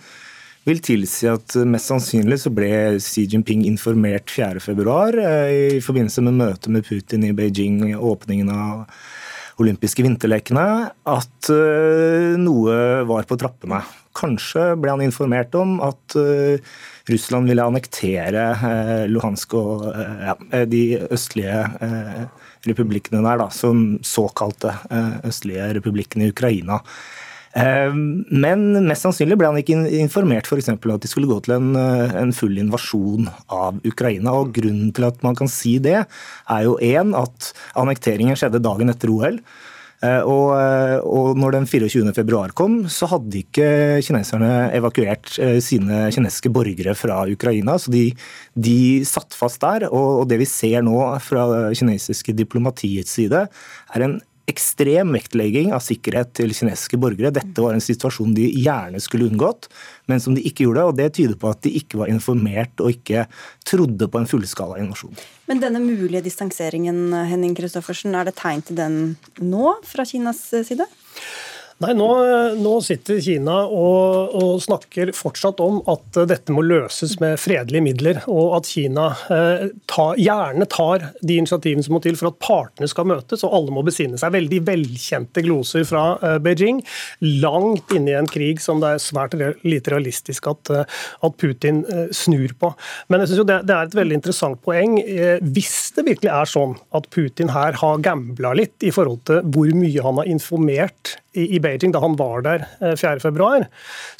[0.68, 2.70] vil tilsi at mest sannsynlig så ble
[3.02, 8.50] Xi Jinping informert 4.2 eh, i forbindelse med møtet med Putin i Beijing i åpningen
[8.52, 8.84] av
[9.58, 10.66] olympiske vinterlekene,
[11.08, 12.76] at eh, noe
[13.08, 13.80] var på trappene.
[14.18, 16.60] Kanskje ble han informert om at eh,
[17.08, 18.44] Russland ville annektere
[19.08, 20.34] Luhansk og ja,
[20.68, 21.62] de østlige
[22.68, 24.74] republikkene der, da, som såkalte
[25.24, 26.82] østlige republikkene i Ukraina.
[27.56, 30.68] Ehm, men mest sannsynlig ble han ikke informert f.eks.
[30.74, 34.34] at de skulle gå til en, eh, en, full invasjon av Ukraina.
[34.34, 38.92] og Grunnen til at man kan si det, er jo én at annekteringen skjedde dagen
[38.92, 39.40] etter OL.
[39.98, 45.32] Eh, og, eh, og når den 24.2 kom, så hadde ikke kineserne evakuert
[45.64, 47.78] sine kinesiske borgere fra Ukraina.
[47.80, 48.12] Så de,
[48.54, 49.88] de satt fast der.
[49.88, 53.48] Og, og det vi ser nå fra kinesiske diplomatiets side,
[53.96, 57.32] er en ekstrem vektlegging av sikkerhet til kinesiske borgere.
[57.34, 59.68] Dette var en situasjon de gjerne skulle unngått,
[60.08, 60.86] men som de ikke gjorde.
[60.88, 63.26] og Det tyder på at de ikke var informert og ikke
[63.68, 65.18] trodde på en fullskala invasjon.
[65.48, 68.98] Men denne mulige distanseringen, Henning Christoffersen, er det tegn til den
[69.40, 70.88] nå fra Kinas side?
[71.78, 72.06] Nei, nå,
[72.58, 78.18] nå sitter Kina og, og, snakker fortsatt om at dette må løses med fredelige midler,
[78.26, 82.88] og at Kina eh, ta, gjerne tar de initiativene som må til for at partene
[82.90, 84.34] skal møtes, og alle må besinne seg.
[84.34, 86.80] Veldig velkjente gloser fra eh, Beijing,
[87.44, 90.98] langt inne i en krig som det er svært lite realistisk at, eh,
[91.30, 92.72] at Putin eh, snur på.
[93.06, 94.98] Men jeg synes jo det, det, er et veldig interessant poeng.
[95.04, 99.46] Eh, hvis det virkelig er sånn at Putin her har gambla litt i forhold til
[99.54, 103.66] hvor mye han har informert i Beijing da han var der 4.2, februar,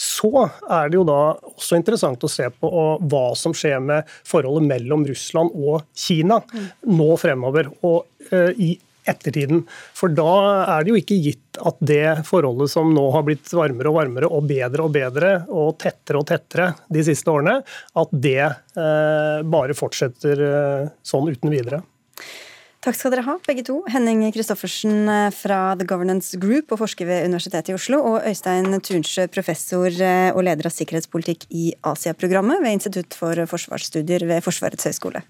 [0.01, 1.21] så er det jo da
[1.55, 2.71] også interessant å se på
[3.11, 6.41] hva som skjer med forholdet mellom Russland og Kina
[6.89, 7.71] nå fremover.
[7.87, 8.75] Og eh, i
[9.09, 9.63] ettertiden.
[9.97, 10.33] For da
[10.77, 14.31] er det jo ikke gitt at det forholdet som nå har blitt varmere og varmere
[14.31, 17.59] og bedre og bedre og tettere og tettere de siste årene,
[18.03, 21.83] at det eh, bare fortsetter eh, sånn uten videre.
[22.79, 23.81] Takk skal dere ha, begge to.
[23.91, 28.71] Henning Christoffersen eh, fra The Governance Group og forsker ved Universitetet i Oslo, og Øystein
[28.79, 34.87] Tunsjø, professor eh, og leder av sikkerhetspolitikk i Asia-programmet ved Institutt for forsvarsstudier ved Forsvarets
[34.87, 35.25] høgskole.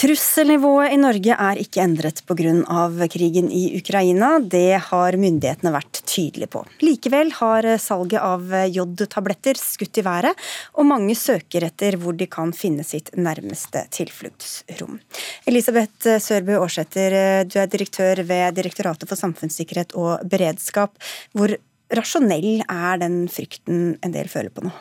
[0.00, 3.06] Trusselnivået i Norge er ikke endret pga.
[3.12, 4.38] krigen i Ukraina.
[4.40, 6.62] Det har myndighetene vært tydelige på.
[6.80, 8.40] Likevel har salget av
[8.72, 10.32] jodtabletter skutt i været,
[10.72, 14.96] og mange søker etter hvor de kan finne sitt nærmeste tilfluktsrom.
[15.44, 20.96] Elisabeth Sørbø Aarsæter, du er direktør ved Direktoratet for samfunnssikkerhet og beredskap.
[21.36, 21.52] Hvor
[21.92, 24.72] rasjonell er den frykten en del føler på nå?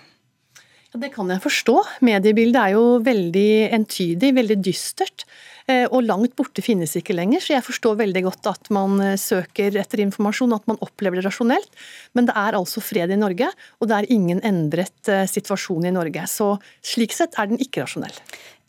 [1.00, 1.76] Det kan jeg forstå.
[2.04, 5.24] Mediebildet er jo veldig entydig, veldig dystert.
[5.70, 9.16] Eh, og langt borte finnes ikke lenger, så jeg forstår veldig godt at man eh,
[9.22, 11.70] søker etter informasjon, at man opplever det rasjonelt.
[12.18, 15.94] Men det er altså fred i Norge, og det er ingen endret eh, situasjon i
[15.96, 16.26] Norge.
[16.28, 18.18] Så slik sett er den ikke rasjonell.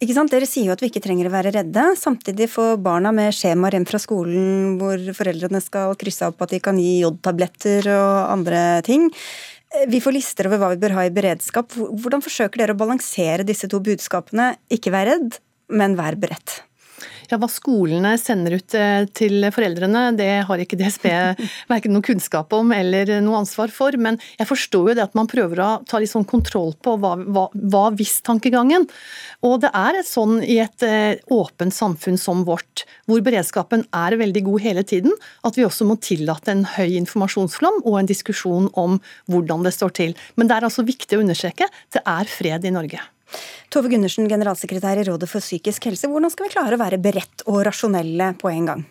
[0.01, 0.33] Ikke sant?
[0.33, 1.83] Dere sier jo at vi ikke trenger å være redde.
[2.01, 6.61] Samtidig får barna med skjemaer hjem fra skolen hvor foreldrene skal krysse opp at de
[6.65, 9.11] kan gi jodtabletter og andre ting.
[9.71, 11.77] Vi får lister over hva vi bør ha i beredskap.
[11.77, 14.57] Hvordan forsøker dere å balansere disse to budskapene?
[14.73, 15.39] Ikke vær redd,
[15.71, 16.61] men vær beredt.
[17.31, 21.05] Ja, Hva skolene sender ut eh, til foreldrene, det har ikke DSB
[21.71, 23.95] verken noe kunnskap om eller noe ansvar for.
[24.03, 27.13] Men jeg forstår jo det at man prøver å ta litt sånn kontroll på hva,
[27.23, 28.89] hva, hva hvis-tankegangen.
[29.47, 34.45] Og det er sånn i et eh, åpent samfunn som vårt, hvor beredskapen er veldig
[34.51, 35.15] god hele tiden,
[35.47, 38.99] at vi også må tillate en høy informasjonsflom og en diskusjon om
[39.31, 40.19] hvordan det står til.
[40.35, 43.07] Men det er altså viktig å understreke det er fred i Norge.
[43.71, 46.11] Tove Gundersen, generalsekretær i Rådet for psykisk helse.
[46.11, 48.89] Hvordan skal vi klare å være beredt og rasjonelle på en gang?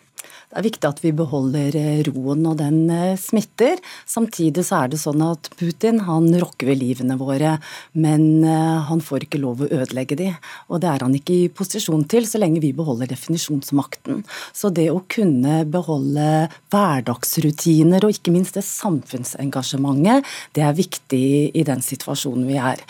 [0.50, 3.78] Det er viktig at vi beholder eh, roen, og den eh, smitter.
[4.10, 7.52] Samtidig så er det sånn at Putin han rokker ved livene våre,
[7.94, 10.32] men eh, han får ikke lov å ødelegge de.
[10.66, 14.24] Og det er han ikke i posisjon til så lenge vi beholder definisjonsmakten.
[14.50, 20.26] Så det å kunne beholde hverdagsrutiner og ikke minst det samfunnsengasjementet,
[20.58, 22.82] det er viktig i den situasjonen vi er.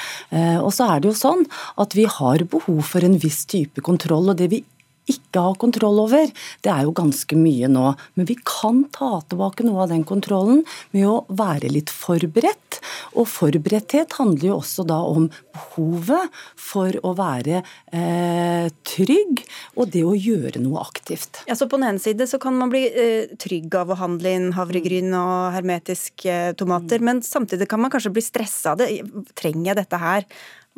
[0.64, 1.44] Og så er det jo sånn
[1.80, 4.64] at vi har behov for en viss type kontroll, og det vi
[5.08, 6.30] ikke har kontroll over,
[6.64, 7.92] det er jo ganske mye nå.
[8.18, 12.80] Men vi kan ta tilbake noe av den kontrollen med å være litt forberedt.
[13.18, 19.42] Og forberedthet handler jo også da om behovet for å være eh, trygg,
[19.76, 21.42] og det å gjøre noe aktivt.
[21.50, 24.34] Ja, så På den ene side så kan man bli eh, trygg av å handle
[24.36, 27.10] inn havregryn og hermetiske eh, tomater, mm.
[27.10, 28.92] men samtidig kan man kanskje bli stressa av det.
[29.38, 30.26] Trenger jeg dette her?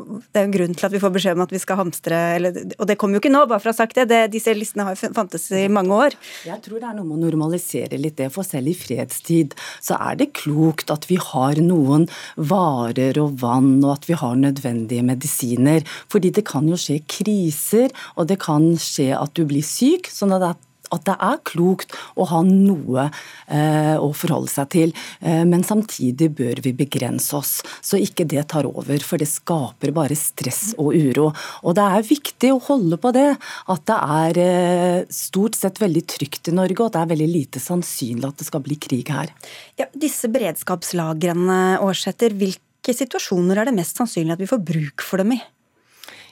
[0.00, 2.56] Det er en grunn til at vi får beskjed om at vi skal hamstre, eller,
[2.80, 4.06] og det kommer jo ikke nå, bare for å ha sagt det.
[4.08, 6.16] det disse listene har fantes i mange år.
[6.48, 9.52] Jeg tror det er noe med å normalisere litt det, for selv i fredstid
[9.84, 12.08] så er det klokt at vi har noen
[12.40, 15.84] varer og vann, og at vi har nødvendige medisiner.
[16.12, 20.08] Fordi det kan jo skje kriser, og det kan skje at du blir syk.
[20.08, 20.56] sånn at
[20.92, 24.94] at det er klokt å ha noe eh, å forholde seg til.
[25.20, 29.02] Eh, men samtidig bør vi begrense oss, så ikke det tar over.
[29.06, 31.30] For det skaper bare stress og uro.
[31.62, 33.28] Og det er viktig å holde på det,
[33.72, 37.62] at det er eh, stort sett veldig trygt i Norge, og det er veldig lite
[37.62, 39.32] sannsynlig at det skal bli krig her.
[39.80, 45.22] Ja, disse beredskapslagrene, Aarsæter, hvilke situasjoner er det mest sannsynlig at vi får bruk for
[45.22, 45.42] dem i?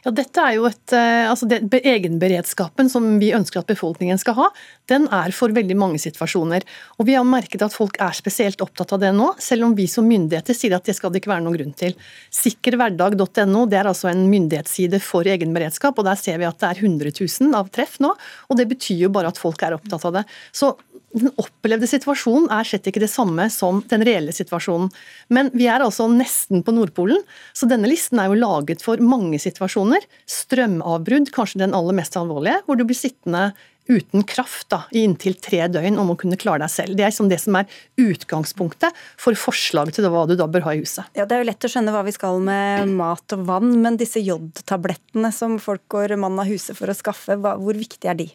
[0.05, 4.37] Ja, dette er jo et, eh, altså det, Egenberedskapen som vi ønsker at befolkningen skal
[4.39, 4.49] ha,
[4.89, 6.65] den er for veldig mange situasjoner.
[6.99, 9.87] Og Vi har merket at folk er spesielt opptatt av det nå, selv om vi
[9.91, 11.97] som myndigheter sier at det skal det ikke være noen grunn til.
[12.31, 16.85] Sikkerhverdag.no det er altså en myndighetsside for egenberedskap, og der ser vi at det er
[16.85, 18.15] 100 000 av treff nå.
[18.49, 20.25] og Det betyr jo bare at folk er opptatt av det.
[20.53, 20.75] Så
[21.17, 24.91] den opplevde situasjonen er slett ikke det samme som den reelle situasjonen.
[25.35, 27.19] Men vi er altså nesten på Nordpolen,
[27.57, 30.07] så denne listen er jo laget for mange situasjoner.
[30.31, 33.51] Strømavbrudd, kanskje den aller mest alvorlige, hvor du blir sittende
[33.91, 36.97] uten kraft da, i inntil tre døgn om å kunne klare deg selv.
[36.97, 40.76] Det er liksom det som er utgangspunktet for forslaget til hva du da bør ha
[40.76, 41.11] i huset.
[41.18, 43.99] Ja, Det er jo lett å skjønne hva vi skal med mat og vann, men
[44.01, 48.30] disse jodtablettene som folk går mann av huset for å skaffe, hvor viktig er de?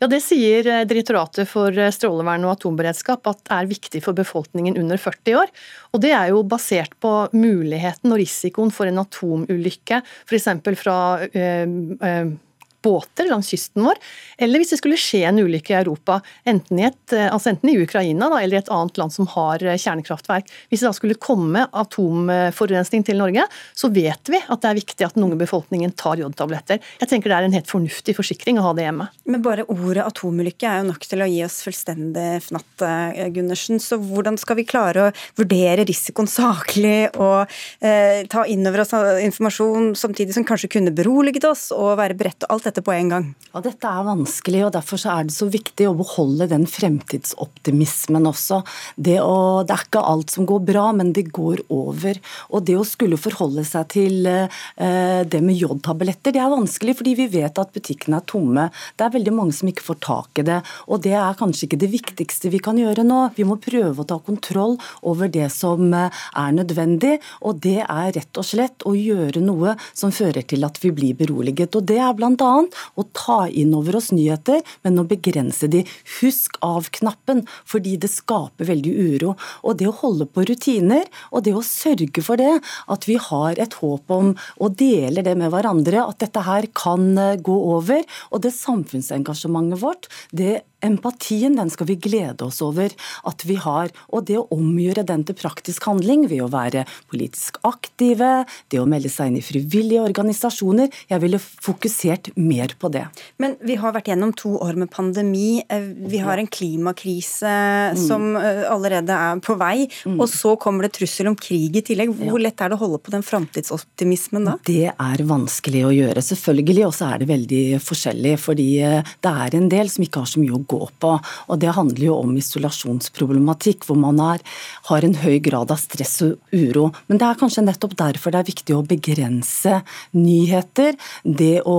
[0.00, 4.78] Ja, Det sier eh, Direktoratet for eh, strålevern og atomberedskap at er viktig for befolkningen
[4.80, 5.52] under 40 år.
[5.92, 10.48] Og Det er jo basert på muligheten og risikoen for en atomulykke, f.eks.
[10.80, 12.36] fra øh, øh,
[12.84, 13.98] båter langs kysten vår,
[14.38, 17.76] eller hvis det skulle skje en ulykke i Europa, enten i, et, altså enten i
[17.82, 20.50] Ukraina da, eller i et annet land som har kjernekraftverk.
[20.70, 25.06] Hvis det da skulle komme atomforurensning til Norge, så vet vi at det er viktig
[25.06, 26.80] at den unge befolkningen tar jodtabletter.
[27.02, 29.08] Jeg tenker det er en helt fornuftig forsikring å ha det hjemme.
[29.28, 32.86] Men bare ordet atomulykke er jo nok til å gi oss fullstendig fnatt,
[33.34, 33.80] Gundersen.
[33.82, 37.50] Så hvordan skal vi klare å vurdere risikoen saklig og
[37.84, 42.40] eh, ta inn over oss informasjon samtidig som kanskje kunne beroliget oss, og være beredt
[42.42, 43.28] til alt dette på en gang?
[43.48, 48.60] Ja, Dette er vanskelig, og derfor er det så viktig å beholde den fremtidsoptimismen også.
[48.94, 52.20] Det, å, det, er ikke alt som går bra, men det går over.
[52.52, 57.14] Og det å skulle forholde seg til eh, det med jodtabletter, det er vanskelig, fordi
[57.22, 58.68] vi vet at butikkene er tomme.
[58.94, 60.60] Det er veldig mange som ikke får tak i det.
[60.92, 63.22] Og det er kanskje ikke det viktigste vi kan gjøre nå.
[63.38, 64.76] Vi må prøve å ta kontroll
[65.08, 69.74] over det som eh, er nødvendig, og det er rett og slett å gjøre noe
[69.90, 71.80] som fører til at vi blir beroliget.
[71.80, 72.14] Og det er
[72.58, 72.84] bl.a.
[72.98, 75.84] å ta inn over oss nyheter, men å begrense de.
[76.18, 79.34] Husk av-knappen, fordi det skaper veldig uro.
[79.62, 83.58] Og det å holde på rutiner, og det å sørge for det, at vi har
[83.58, 88.04] et håp om og deler det med hverandre, at dette her kan eh, gå over.
[88.32, 92.92] Og det samfunnsengasjementet vårt, det Empatien den skal vi glede oss over
[93.26, 93.90] at vi har.
[94.14, 98.86] Og det å omgjøre den til praktisk handling ved å være politisk aktive, det å
[98.88, 103.04] melde seg inn i frivillige organisasjoner, jeg ville fokusert mer på det.
[103.42, 105.64] Men vi har vært gjennom to år med pandemi.
[105.68, 107.54] Eh, vi har en klimakrise
[107.96, 107.98] mm.
[108.04, 109.88] som eh, allerede er på vei.
[110.06, 110.18] Mm.
[110.20, 112.14] Og så kommer det trussel om krig i tillegg.
[112.22, 114.56] Hvor lett er det å holde på den framtidsoptimismen da?
[114.68, 116.86] Det er vanskelig å gjøre, selvfølgelig.
[116.86, 118.36] Og så er det veldig forskjellig.
[118.46, 121.14] Fordi eh, det er en del som ikke har så mye å gå på.
[121.48, 124.44] Og det handler jo om isolasjonsproblematikk, hvor man er,
[124.90, 126.88] har en høy grad av stress og uro.
[127.08, 129.80] Men det er kanskje nettopp derfor det er viktig å begrense
[130.16, 130.98] nyheter.
[131.24, 131.78] Det å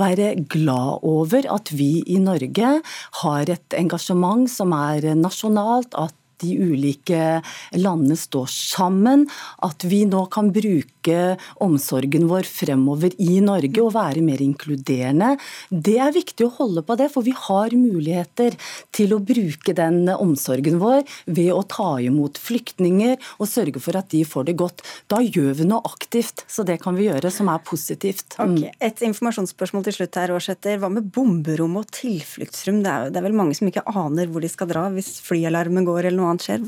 [0.00, 2.76] være glad over at vi i Norge
[3.22, 7.40] har et engasjement som er nasjonalt, at de ulike
[7.78, 9.26] landene står sammen.
[9.64, 11.18] At vi nå kan bruke
[11.62, 15.34] omsorgen vår fremover i Norge og være mer inkluderende.
[15.68, 18.56] Det er viktig å holde på det, for vi har muligheter
[18.94, 24.10] til å bruke den omsorgen vår ved å ta imot flyktninger og sørge for at
[24.14, 24.84] de får det godt.
[25.12, 28.38] Da gjør vi noe aktivt, så det kan vi gjøre som er positivt.
[28.38, 28.56] Mm.
[28.56, 28.74] Okay.
[28.88, 30.80] Et informasjonsspørsmål til slutt her, Aarsæter.
[30.80, 32.82] Hva med bomberom og tilfluktsrom?
[32.84, 36.08] Det det er vel mange som ikke aner hvor de skal dra hvis flyalarmen går
[36.08, 36.64] eller noe annet skjer.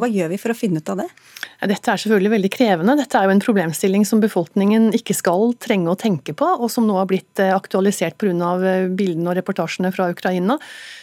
[0.00, 1.08] Hva gjør vi for å finne ut av det?
[1.70, 2.96] Dette er selvfølgelig veldig krevende.
[2.98, 6.86] Dette er jo en problemstilling som befolkningen ikke skal trenge å tenke på, og som
[6.88, 8.52] nå har blitt eh, aktualisert pga.
[8.64, 10.58] Eh, bildene og reportasjene fra Ukraina.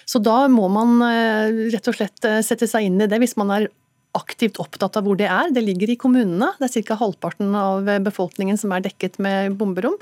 [0.10, 3.54] Så da må man eh, rett og slett sette seg inn i det hvis man
[3.56, 3.70] er
[4.18, 5.52] aktivt opptatt av hvor det er.
[5.54, 6.52] Det ligger i kommunene.
[6.60, 7.00] Det er ca.
[7.00, 9.98] halvparten av befolkningen som er dekket med bomberom.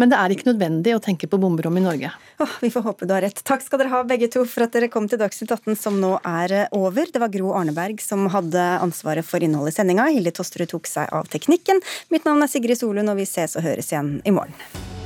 [0.00, 2.10] Men det er ikke nødvendig å tenke på bomberom i Norge.
[2.42, 3.44] Oh, vi får håpe du har rett.
[3.46, 6.16] Takk skal dere ha begge to for at dere kom til Dagsnytt 18 som nå
[6.18, 7.06] er eh, over.
[7.06, 10.10] Det var Gro Arneberg som hadde ansvaret for innholdet i sendinga.
[10.10, 11.82] Hilde Tosterud tok seg av teknikken.
[12.14, 15.03] Mitt navn er Sigrid Solund, og vi ses og høres igjen i morgen.